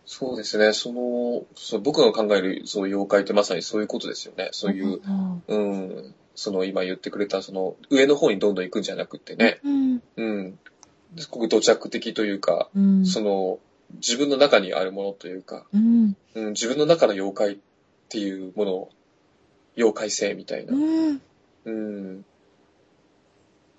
[0.05, 0.73] そうですね。
[0.73, 4.49] その、そう僕が考えるその妖怪ってまさにそういうことですよね。
[4.51, 6.15] そういう、んうん。
[6.35, 10.03] その今言ってくれた、その上の方にどんどん行くんじゃなくってね、うん。
[10.17, 10.59] うん。
[11.17, 13.05] すごく土着的というか、うん。
[13.05, 13.59] その、
[13.95, 16.15] 自分の中にあるものというか、うん。
[16.35, 17.57] うん、自分の中の妖怪っ
[18.09, 18.89] ていうものを、
[19.77, 20.77] 妖怪性みたいなう。
[20.77, 21.21] ん。
[21.65, 22.25] うん。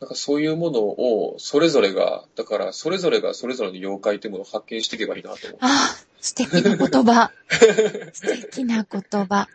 [0.01, 5.59] なんかそういうものを、それぞれが、だからそれぞれがそれぞれの妖怪っていうものを発見していけばいいなと思う。
[5.61, 7.31] ああ、素敵な言葉。
[8.13, 9.49] 素敵な言葉。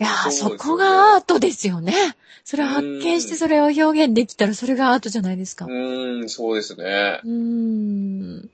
[0.00, 2.16] いやー、そねこがアートですよね。
[2.44, 5.66] それを発見してそれを表現できたらそれがアートじゃないですか。
[5.66, 7.20] うーん、そうですね。
[7.24, 8.50] うーん。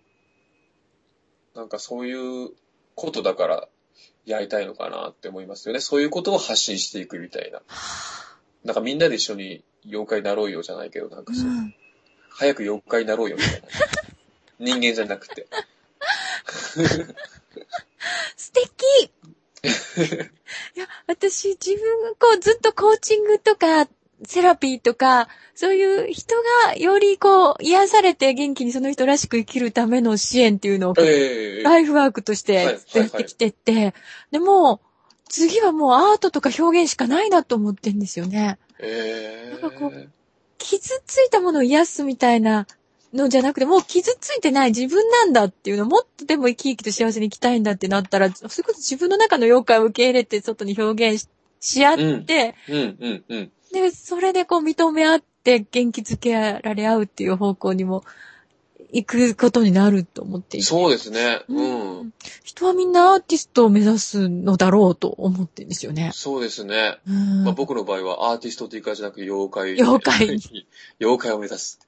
[1.54, 2.50] なんかそういう
[2.94, 3.68] ことだから
[4.26, 5.80] やりたいのかなって思いますよね。
[5.80, 7.62] そういうことを発信していくみたいな。
[8.64, 11.74] なんかみんなで一緒に妖怪になろうよじゃないけど、なんかそう、うん
[12.38, 13.66] 早く妖怪になろうよみたいな。
[14.60, 15.48] 人間じゃなくて。
[18.36, 19.10] 素敵
[20.76, 23.88] いや、私自分がこうずっとコーチングとか、
[24.24, 26.34] セラピーとか、そういう人
[26.66, 31.62] がよりこう癒されて元気にその人らしく生きるための支援っていうのをええ。
[31.62, 33.94] ライフワークとしてはいはいやってきてって、
[34.30, 34.80] でも、
[35.28, 38.58] 次はもうアートとか表現しかないなと思ってんですよね。
[38.78, 39.60] ええ。
[39.60, 40.08] なんかこう
[40.58, 42.66] 傷ついたものを癒すみたいな
[43.14, 51.28] のじゃなくて、もう傷ついてない自分なんだっていうの、もっとでも生き生きと幸せに生きたいんだってなったら、それこそ自分の中の妖怪を受け入れて外に表現し
[51.60, 53.52] し合って、うん、うん、うん。
[53.72, 58.04] で、それでこう認め合って元気づけられ合うっていう方向にも
[58.92, 60.66] 行くことになると思っていて。
[60.66, 61.42] そうですね。
[61.48, 61.60] うう
[62.02, 62.12] んん。
[62.42, 66.10] 人はみんなアーティストを目指すのだろうと思ってるんですよね。
[66.14, 66.98] そうですね。
[67.06, 69.72] うんまあ、僕の場合はアーティストというかじゃなく妖怪。
[69.74, 70.40] 妖怪。
[71.00, 71.78] 妖怪を目指す。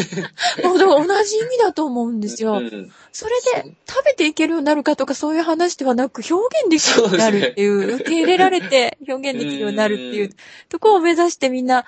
[0.62, 2.54] もうだから同じ意味だと思うんですよ。
[2.54, 10.36] うんそれで食べていけるようになるかとかそういう話ではなく表現できるようになるっていう、そうね受け入れられて表現できるようになるっていううん
[10.68, 11.84] ところを目指してみんな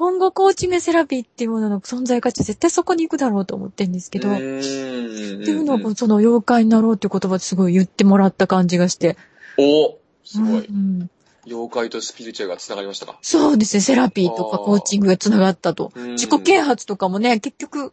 [0.00, 9.18] 今後コーチングセラピーっていうものの存在価値絶対そこに行くだろうと思ってるんですけど、うっていうのをその妖怪になろうっていう言葉ですごい言ってもらった感じがして。
[9.58, 10.64] おすごい。
[10.64, 11.10] うん
[11.46, 13.18] 妖怪とスピリチュアルが繋がりましたか？
[13.20, 15.92] そうですね、セラピーとかコーチングが繋がったと。
[15.94, 17.92] うん自己啓発とかもね、結局、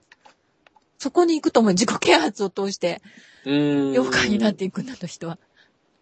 [1.00, 1.74] そこに行くと思う。
[1.74, 3.02] 自己啓発を通して。
[3.46, 5.40] 妖怪になっていくんだと、人は。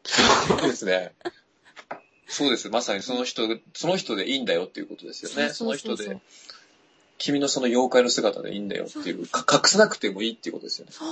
[0.03, 1.13] そうですね。
[2.28, 2.69] そうです。
[2.69, 5.53] まさにその人、その人でいいんだよっていうことですよね。
[5.53, 6.19] その人で、
[7.17, 10.91] 君のその妖怪の姿でいいんだよっていう、か隠さなくてもいいっていうことですよね。
[10.91, 11.09] そう。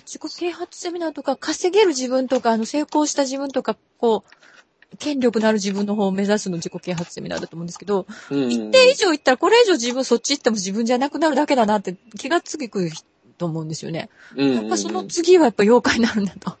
[0.00, 12.68] 自己啓発セミナーとか、稼げる自分とか、あの、成功した自分とか、こう、権力のある自分の方を目指すの自己啓発セミナーだと思うんですけど、うん一定以上行ったら、これ以上自分そっち行っても自分じゃなくなるだけだなって気がつく
[13.36, 14.10] と思うんですよね。
[14.36, 16.56] うんやっぱその次はやっぱ妖怪になるんだと。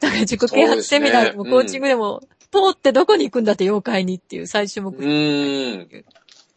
[0.00, 5.12] だから自己啓発セミナーでもコーチングでも、通ってどこに行くんだって妖怪にっていう最終目う標。
[5.12, 6.04] ーん。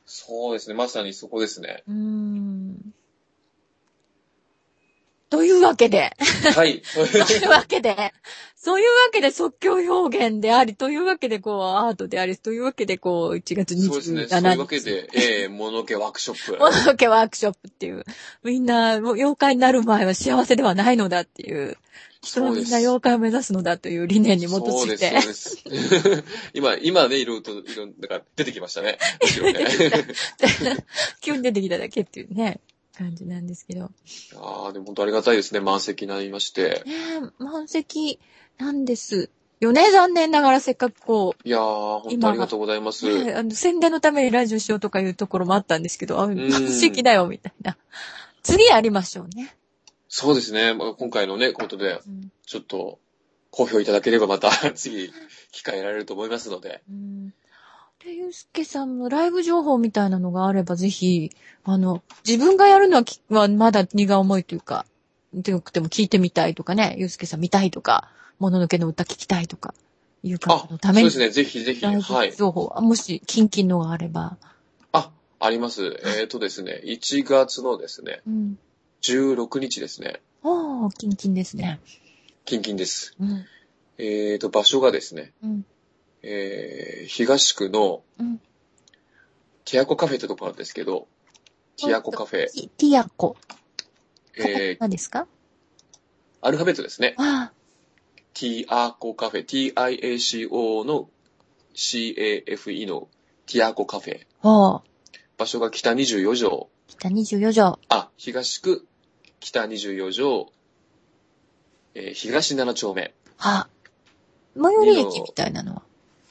[0.06, 0.76] そうですね。
[0.76, 1.84] まさにそこですね。
[1.88, 2.94] うーん。
[5.32, 6.14] というわけで、
[6.54, 6.82] はい。
[6.94, 8.14] というわけで、
[8.54, 14.28] そういうわけで即興表現であり、というわけでこうアートであり、というわけでこう1月そうですね。
[14.28, 14.86] そう27いうわけ日。
[14.86, 16.60] で、ええものけワークショップ。
[16.60, 18.04] もののけワークショップっていう、
[18.44, 21.78] みんな、もう妖怪になる前は幸せではないのだっていう、
[22.22, 25.10] 人はみんな妖怪を目指すのだという理念に基づいて。
[25.10, 26.24] そうです、そうです。
[26.54, 29.00] 今、今ね、いろいろと、いろんな、なんか出てきましたね。
[29.54, 30.86] ね
[31.22, 32.60] 急に出てきただけっていうね、
[32.98, 33.92] 感じなんですけど。
[34.36, 35.60] ああ、でも本当ありがたいですね。
[35.60, 36.84] 満席になりまして。
[36.86, 36.94] ね
[37.40, 38.20] え、満席
[38.58, 39.30] なんです
[39.60, 39.92] よね。
[39.92, 43.08] 残念ながらせっかくこいやー、本当ありがとうございます。
[43.36, 47.78] あの宣伝のためにラジオしようとかいうところもあったんですけど、あ、ん満席だよ、みたいな。
[48.44, 49.56] 次やりましょうね。
[50.08, 50.74] そうですね。
[50.74, 53.00] まあ今回のね、ことで、うんちょっと、
[53.50, 55.10] 好評いただければまた 次、
[55.52, 56.82] 機会得られると思いますので。
[56.90, 57.34] うん
[58.04, 61.32] で、ゆうすけさんのライブ情報みたいなのがあれば、ぜひ、
[61.64, 64.86] あの、自分がやるのはまだ荷が重いというか、
[65.34, 69.74] でくても聞いてみたいとかね、ゆうすけさん見たいとか、もののけの歌聞きたいとか、
[70.24, 71.44] いうあ方の、ために、そうですね。
[71.44, 71.86] ぜひぜひ。
[71.86, 72.32] はい。
[72.32, 74.38] ブ情報、あもし、キンキンのがあれば、
[74.92, 76.00] あ、あります。
[76.20, 78.60] えっ、とですね、1月のですね、うん。
[79.02, 80.22] 16日ですね。
[80.44, 81.80] ああ、キンキンですね。
[82.46, 83.16] キンキンです。
[83.20, 83.46] うん。
[83.98, 85.66] えっ、と、場所がですね、うん。
[86.24, 88.40] えー、東区のうん。
[89.64, 91.08] ティアコカフェってとこなんですけど、
[91.78, 93.38] ティアコカフェ、ティアコ。
[94.36, 95.28] えー、何ですか？
[96.42, 97.14] アルファベットですね。
[97.18, 97.52] あ
[98.34, 101.10] ティアコカフェ、TIACO の
[101.76, 103.08] CAFE の
[103.46, 104.26] ティアコカフェ。
[105.38, 106.70] 場所が北24条。
[106.88, 107.80] 北24条。
[107.90, 108.88] あ、東区、
[109.40, 110.52] 北24条、
[111.94, 113.14] えー東7丁目。
[113.38, 113.70] はあ、
[114.56, 115.82] 最寄り駅みたいなのは？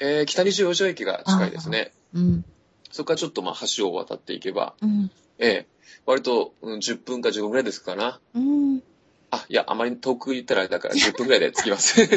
[0.00, 1.92] えー北24条駅が近いですね。
[2.14, 2.44] うん。
[2.90, 5.10] そこからちょっとまあ橋を渡っていけば、うん。
[5.38, 5.66] ええ、
[6.06, 8.20] 割と、うん、10分か15分ぐらいですかな。
[8.34, 8.82] うん。
[9.30, 12.00] あ、いや、あまり遠く行ったら、だから10分ぐらいで着きます。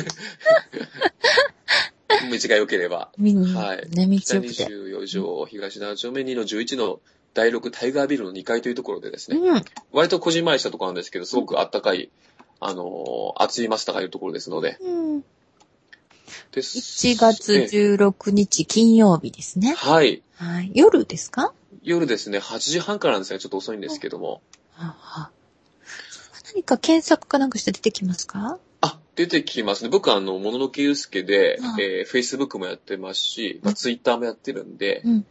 [2.32, 3.10] 道が良ければ。
[3.54, 4.66] はいね、道北よくて。
[4.66, 7.00] 24条、東7丁目2の11の
[7.34, 9.64] 第6タイガービルの2階というところでですね、うん。
[9.92, 12.10] 割とこじんまりしたところなんですけど、すごくあったかい、
[12.60, 14.78] あのー熱いマスターがいるところですので。
[14.82, 15.24] うん。
[16.52, 16.78] です
[17.08, 17.66] 1月ええ
[17.96, 19.74] 16日金曜日ですね。
[19.76, 20.22] はい。
[20.36, 20.72] はい。
[20.74, 21.54] 夜ですか？
[21.84, 24.42] 夜ですね、8時半からなんですね、ちょっと遅いんですけども。
[24.74, 25.30] はは
[26.54, 28.58] 何か検索かなんかして出てきますか？
[28.82, 29.90] あ、出てきますね。
[29.90, 35.26] 僕はあの、もののけゆうすけであ、えー、Facebook もやってますし、まあ、Twitter もやってるんで、うん。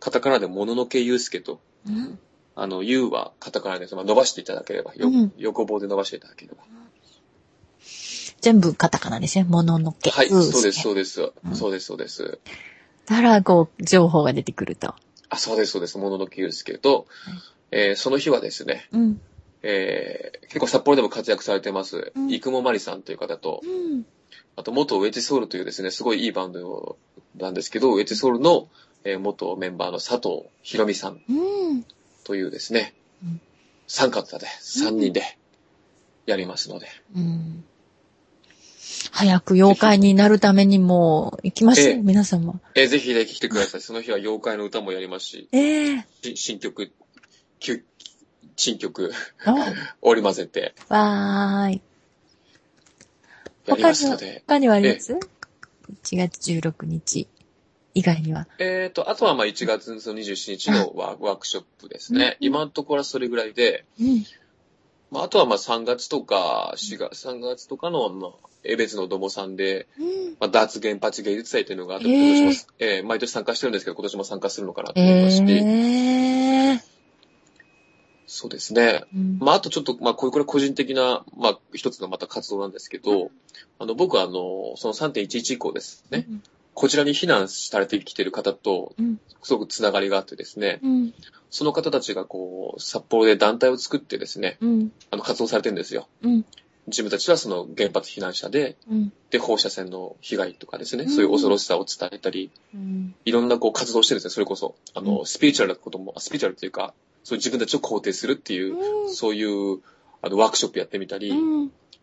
[0.00, 2.18] カタカナでもののけゆうすけと、うん。
[2.54, 3.94] あの、ゆうはカタカナです。
[3.94, 6.64] まあ、伸ばしていただければ、ようん横棒で伸ばしていただければ。
[8.40, 9.44] 全部カタカナですね。
[9.44, 10.10] もののけ。
[10.10, 11.22] はい、うそうです、うそうです。
[11.22, 12.38] うんそうです、そうです。
[13.06, 14.94] だらこう、情報が出てくると。
[15.28, 15.98] あ、そうです、そうです。
[15.98, 17.06] もののけゆうすけと、
[17.70, 19.20] えーその日はですね、うん。
[19.62, 24.06] えー結構札幌でも活躍されてます、うん生駒まりさんという方とう、ん。
[24.56, 26.98] あと元ウェッジソウルというですね、すごいいいバンド
[27.36, 28.68] なんですけど、ウェッジソウルの、
[29.04, 31.32] えー元メンバーの佐藤ひろみさんう
[31.74, 31.84] ん。
[32.24, 33.40] というですねうん、
[33.86, 35.22] 三方で、三人で
[36.26, 37.64] やりますので、うん。
[39.12, 42.60] 早く妖怪になるためにも行きましょう、ええ皆様。
[42.74, 43.80] えーぜひぜひ来てください。
[43.80, 46.90] その日は妖怪の歌もやりますし、ええし新曲、
[47.60, 47.84] 旧
[48.56, 49.12] 新曲
[50.00, 51.80] お 織り交ぜてわーい。
[53.66, 57.28] やりますので、他にはあります ?1 月16日
[57.94, 58.48] 以外には。
[58.58, 62.24] えっ、と、あとはまあ1月の27日のワワークショップですね。
[62.40, 64.24] うん今のところはそれぐらいで、うん。
[65.12, 68.30] まあ、あとはまあ3月とか4月、3月とかの、まあ、
[68.64, 70.06] 江別のどもさんで、うん。
[70.40, 76.80] まあ、脱原発芸術祭というのがあって、今年も、えー毎年参加してるんですけど、今年も参加するのかなと思いえますし、え
[78.26, 79.04] そうですね。
[79.14, 79.38] うん。
[79.38, 83.30] まあ、あとちょっと、まあ、これ、これ個人的な、まあ、一つのまた活動なんですけど、
[83.78, 86.26] あの、僕はあの、その3.11以降ですね、
[86.74, 89.20] こちらに避難されてきてる方と、うん。
[89.42, 91.14] すごくつながりがあってですね、うん。
[91.50, 94.92] その方たちがこう、札幌で団体を作ってですね、うん。
[95.10, 96.08] あの、活動されてるんですよ。
[96.22, 96.44] うん。
[96.86, 99.12] 自分たちはその原発避難者で、うん。
[99.30, 103.14] で、放射線の被害とかですね、うんそういう恐ろしさを伝えたり、うん。
[103.24, 104.74] いろんなこう活動してるんですね、それこそ。
[104.94, 109.80] あの、うんスピリチュアルなことも、あスピリチュアルっていうか、そういう自分たちを肯定するっていう、うんそういう、
[110.22, 111.32] あの、ワークショップやってみたり、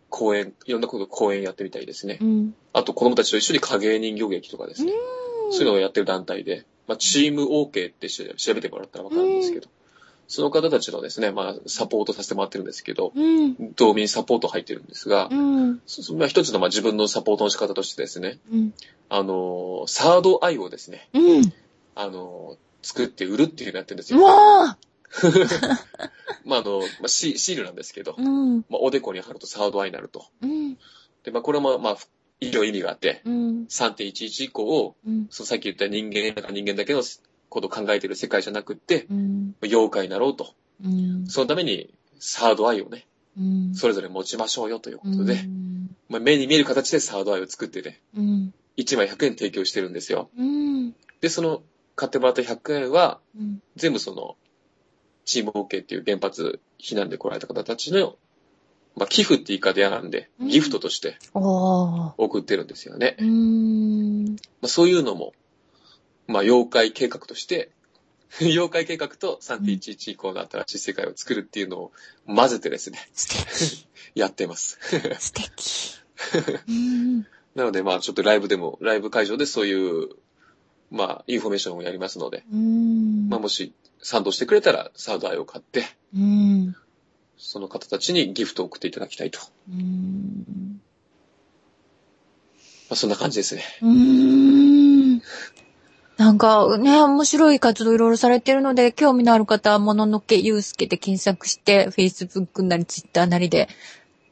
[0.10, 0.18] うん。
[0.18, 2.18] 講演、いろんなこと、講演やってみたりですね。
[2.22, 2.56] うん。
[2.74, 4.94] あと、子供たちと一緒に影絵人形劇とかですね、
[5.52, 9.68] そういうのをやってる団体で、まあ、チーム OK ってし調べてもらったらわかるんですけど、
[10.28, 13.74] その方たちのですね、まあ、サポートさせてもらってるんですけど、うん。
[13.74, 15.82] 道民サポート入ってるんですが、うん。
[16.18, 18.74] まあ、一つのまあ自分のサポートの仕方としてですね、うん。
[19.10, 21.54] あのーサードアイをですね、うん。
[21.96, 24.24] あのー作って売るっていうのやってるんですうよ。
[24.24, 24.78] わ
[26.46, 28.58] まあ、あの、まあ、シシールなんですけど、ーうん。
[28.70, 30.26] まあ、おでこに貼るとサードアイになると。
[30.42, 30.78] うん。
[31.24, 31.98] で、まあ、これも、まあ、
[32.40, 33.66] 医療意味があって、うん。
[33.66, 35.28] 3.11以降、うん。
[35.30, 37.04] そのさっき言った人間が人間だけの
[37.50, 39.56] ことを考えてる世界じゃなくって、うん。
[39.62, 40.54] 妖怪になろうと。
[40.84, 41.28] うん。
[41.28, 43.08] そのために、サードアイをね、
[43.38, 43.76] うん。
[43.76, 45.96] それぞれ持ちましょうよということで、うん。
[46.08, 48.54] まあ、目に見える形でサードアイを作ってね、うん。
[48.78, 50.30] 1枚100円提供してるんですよ。
[50.38, 50.96] うん。
[51.22, 51.62] で、その、
[51.96, 53.62] 買ってもらった100円は、うん。
[53.76, 54.38] 全部その、
[55.30, 58.16] チーム OK っていう原発避難で来られた方たちの、
[58.96, 61.20] まあ、寄付って言い方嫌なんで、うんギフトとして。
[61.34, 63.16] 送ってるんですよね。
[63.20, 64.26] うーん。
[64.32, 65.34] まあ、そういうのも、
[66.26, 67.70] まあ、妖怪計画として、
[68.42, 71.92] 妖怪計画と3.11以降の新しい世界を作るっていうのを
[72.26, 73.00] 混ぜてですね。
[74.16, 74.80] やってます。
[75.20, 76.00] 素敵。
[76.68, 77.28] うん。
[77.54, 80.10] なので、まあ、ちょっとライブでも、ライブ会場でそういう、
[80.90, 83.30] まあ、インフォメーションをやりますので、うん。
[83.30, 85.86] まあ、もし賛同してくれたら、サードアイを買って、
[86.16, 86.76] うん。
[87.38, 89.40] その方たちにギフトを送っていただきたいと。
[89.70, 90.82] うん。
[92.90, 93.64] まあ、そんな感じですね。
[93.82, 95.22] うーん。
[96.18, 103.70] なんかね、面白い活動いろいろされてるので、興味のある方は、もののけゆうすけで検索して、Facebook なり Twitter なりで、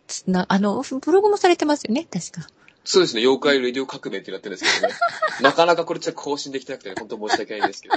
[0.07, 2.47] つな、あの、ブログもされてますよね、確か。
[2.89, 4.93] そうですね、妖怪レディオ革命ってなってるんですけどね。
[5.43, 7.95] なかなかこれちょっと更新できてなくて、ね、本当申し訳ないんですけど。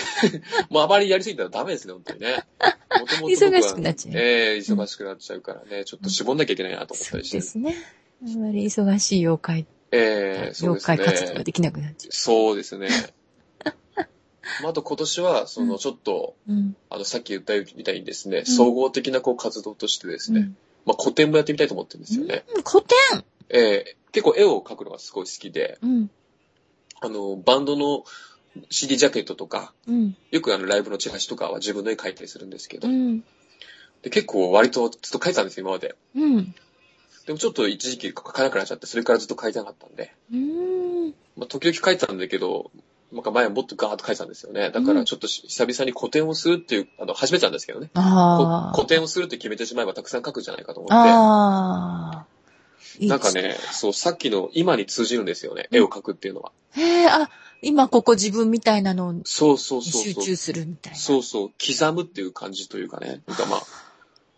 [0.70, 2.42] もうあまりやりすぎたらダメですね、本当にね。
[2.98, 7.36] もともと忙しくなっちゃうええ忙しくなっちゃうからね、ちょっと絞んなきゃいけないなと思ったそうりして。
[7.36, 7.76] ですね。
[8.24, 10.96] あんまり忙しい妖怪、ええそう妖ですね。
[10.96, 12.88] 怪活動ができなくなっちゃそうですね。
[14.62, 16.52] まあ、あと今年は、そのちょっと、う。
[16.52, 16.76] うん。
[16.88, 22.44] あの、さっき言ったみたいにですね、総合的なこう活動としてですね、うんまあ、古典もやってみたいと思ってるんですよね。
[22.54, 26.10] うん古典ええ結構絵を描くのがすごい好きで、うん。
[27.00, 28.04] あの、バンドの、
[28.68, 30.16] CD ジャケットとか、うん。
[30.30, 33.20] よくあのライブのチラシとかは自分の絵描いたりするんですけど、うん。
[34.02, 35.94] で結構割とずっと描いてたんですよ、今まで。
[36.14, 36.54] うん。
[37.26, 41.14] でもちょっと一時期描かなくなっちゃって、それからずっと描いてなかったんで、うん。
[41.36, 42.70] まあ、時々描いてたんだけど、
[43.12, 44.70] なんか前はもっとガーッと描いてたんですよね。
[44.70, 47.90] だからちょっとし久々に個展をするっていう、あの、始めたんですけどね。
[47.94, 52.31] こあ個展をするって決めてしまえばたくさん描くんじゃないかと思って。
[53.00, 55.68] なんかね、そう、さっきの今に通じるんですよね。
[55.70, 56.52] うん絵を描くっていうのは。
[56.72, 57.30] へえ、あ、
[57.62, 60.02] 今ここ自分みたいなのにそうそうそう。
[60.02, 60.98] 集中するみたいな。
[60.98, 63.22] そうそう、刻むっていう感じというかね。
[63.26, 63.62] なんかまあ、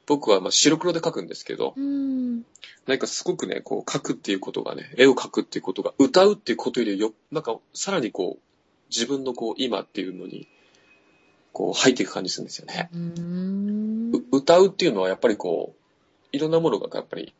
[0.06, 2.42] 僕はまあ白黒で描くんですけど、うん。
[2.86, 8.42] なんかすごくね、こう描くっていうことがね、絵を描くっていうことが、歌うっていうことよりよ、なんかさらにこう、
[8.90, 10.46] 自分のこう、今っていうのに、
[11.52, 12.90] こう入っていく感じするんですよね。
[12.92, 14.12] うーん。
[14.14, 17.32] う歌うっていうのはやっぱりこう、いろんなものがやっぱり、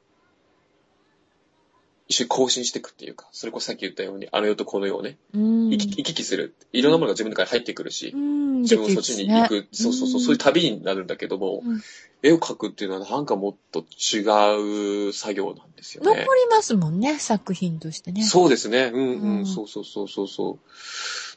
[2.06, 5.70] 一緒に更新していくっていうか、それこそさっき言ったように、あの世とこの世をね、うん。
[5.70, 6.54] 行き行き来する。
[6.72, 8.60] いろんなものが自分の中に入ってくるしう、ん。
[8.62, 11.80] 自分もそっちに行く、できそうそうそう、そういう旅になるんだけども、うん
[12.26, 16.26] 絵を描くっていうのはなんかもっと違う作業なんですよ残りね。
[16.50, 18.22] ますもんね、作品としてね。
[18.24, 18.90] そうですね。
[18.94, 20.58] うんうん、うんそうそうそうそうそう。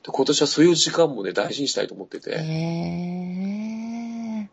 [0.05, 2.35] で今年はそういう時間もね、大事にしたいと思ってて、へ
[4.45, 4.49] え。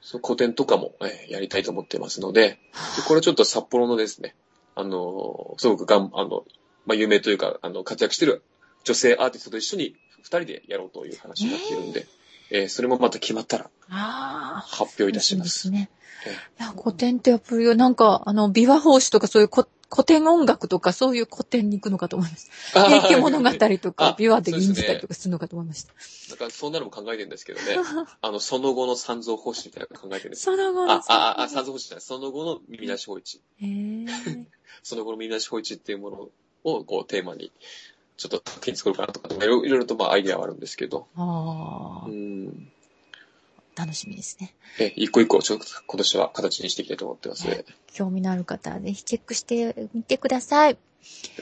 [0.00, 2.58] そう古典とかも、えーやりたいと思ってますので、
[2.96, 4.34] でこれちょっと札幌のですね、
[4.74, 6.44] あのーすごくがん、あの、
[6.86, 8.42] まあ、有名というか、あの、活躍してる
[8.84, 12.06] 女性アーティストと一緒に二人でやろうという話になっているんで、
[12.50, 14.60] えーそれもまた決まったらああ。
[14.60, 15.60] 発表いたします。
[15.60, 15.90] そうですね。
[16.26, 22.88] えいや、古典ってやっぱり、なんか、あの、琵琶法師とかそういう古古典音楽とかそういう古典に行くのかと思いました。
[22.88, 25.92] 平家物語とかあ、琵琶で吟じたりとかするのかと思いました。
[26.30, 27.76] なんかそんなのも考えてるんですけどね、
[28.22, 33.36] あの、その後の三蔵法師みたいなの考えてるんですその後あ、のあ、あ、三蔵法師じゃない、その後の耳なし法一。
[33.36, 34.41] へえ。
[34.82, 36.28] その後の耳なし法一っていうもの
[36.64, 37.52] を、こう、テーマに、
[38.16, 42.72] ちょっと作品作ろうかなとか、いろいろとまあアイデアはあるんですけど、ああう、ん。
[43.74, 44.54] 楽しみですね。
[44.78, 50.78] え、一個一個、ちょっと今年は形にしていきたいと思ってますので、よ興味のある方はぜひチェックしてみてください。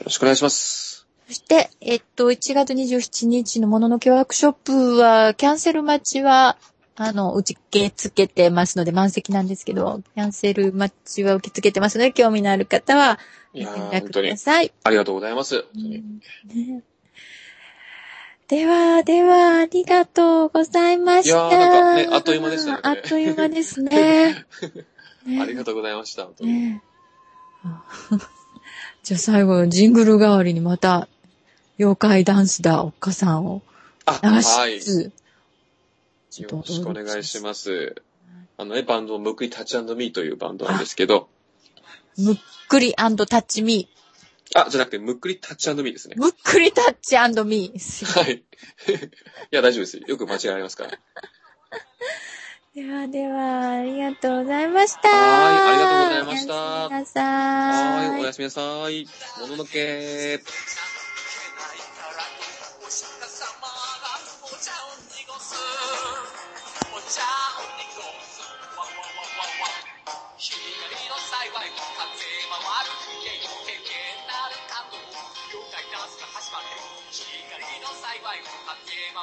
[0.03, 1.07] ろしくお願いします。
[1.27, 6.57] そして、えっと、1月27日のもののけワークショップは、キャンセル待ちは、
[7.05, 13.19] あの、受け付けてますので、満席なんですけど、キャンセル待ちは受け付けてますので、興味のある方は、
[13.53, 14.71] いやー、連絡ください。
[14.83, 15.65] ありがとうございます。
[18.47, 21.49] では、では、ありがとうございました。
[21.49, 24.45] いやーなんかねあっという間でしたねあっという間ですね。
[25.25, 26.23] ねありがとうございました。
[26.25, 26.83] 本当にね
[27.63, 27.83] あ
[29.03, 31.07] じゃあ最後、ジングル代わりにまた、
[31.79, 33.61] 妖怪ダンスだ、おっかさんを
[34.05, 34.81] あ、流はい。
[34.81, 35.11] しつよつ、
[36.31, 37.41] ちょっとろしくお願いしす。
[37.41, 38.01] ます。
[38.57, 41.29] あのね、バンド、むくりタッチミーというバンドなんですけど、
[42.17, 42.37] むっ
[42.69, 43.89] くりタッチミ
[44.55, 46.19] あ、じゃなくて、むっくりタッチミーですねー。。
[46.21, 48.19] むっくりタッチミー。
[48.19, 48.33] はい。
[48.41, 48.43] い
[49.51, 49.97] や、大丈夫です。
[50.05, 50.91] よく間違えますから。
[52.73, 55.09] ではでは、ありがとうございました。
[55.09, 58.23] はいありがとうございましたおやすみなさはい、おい。
[58.23, 59.07] やすみなさい。
[59.41, 60.41] もののけ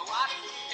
[0.07, 0.68] 回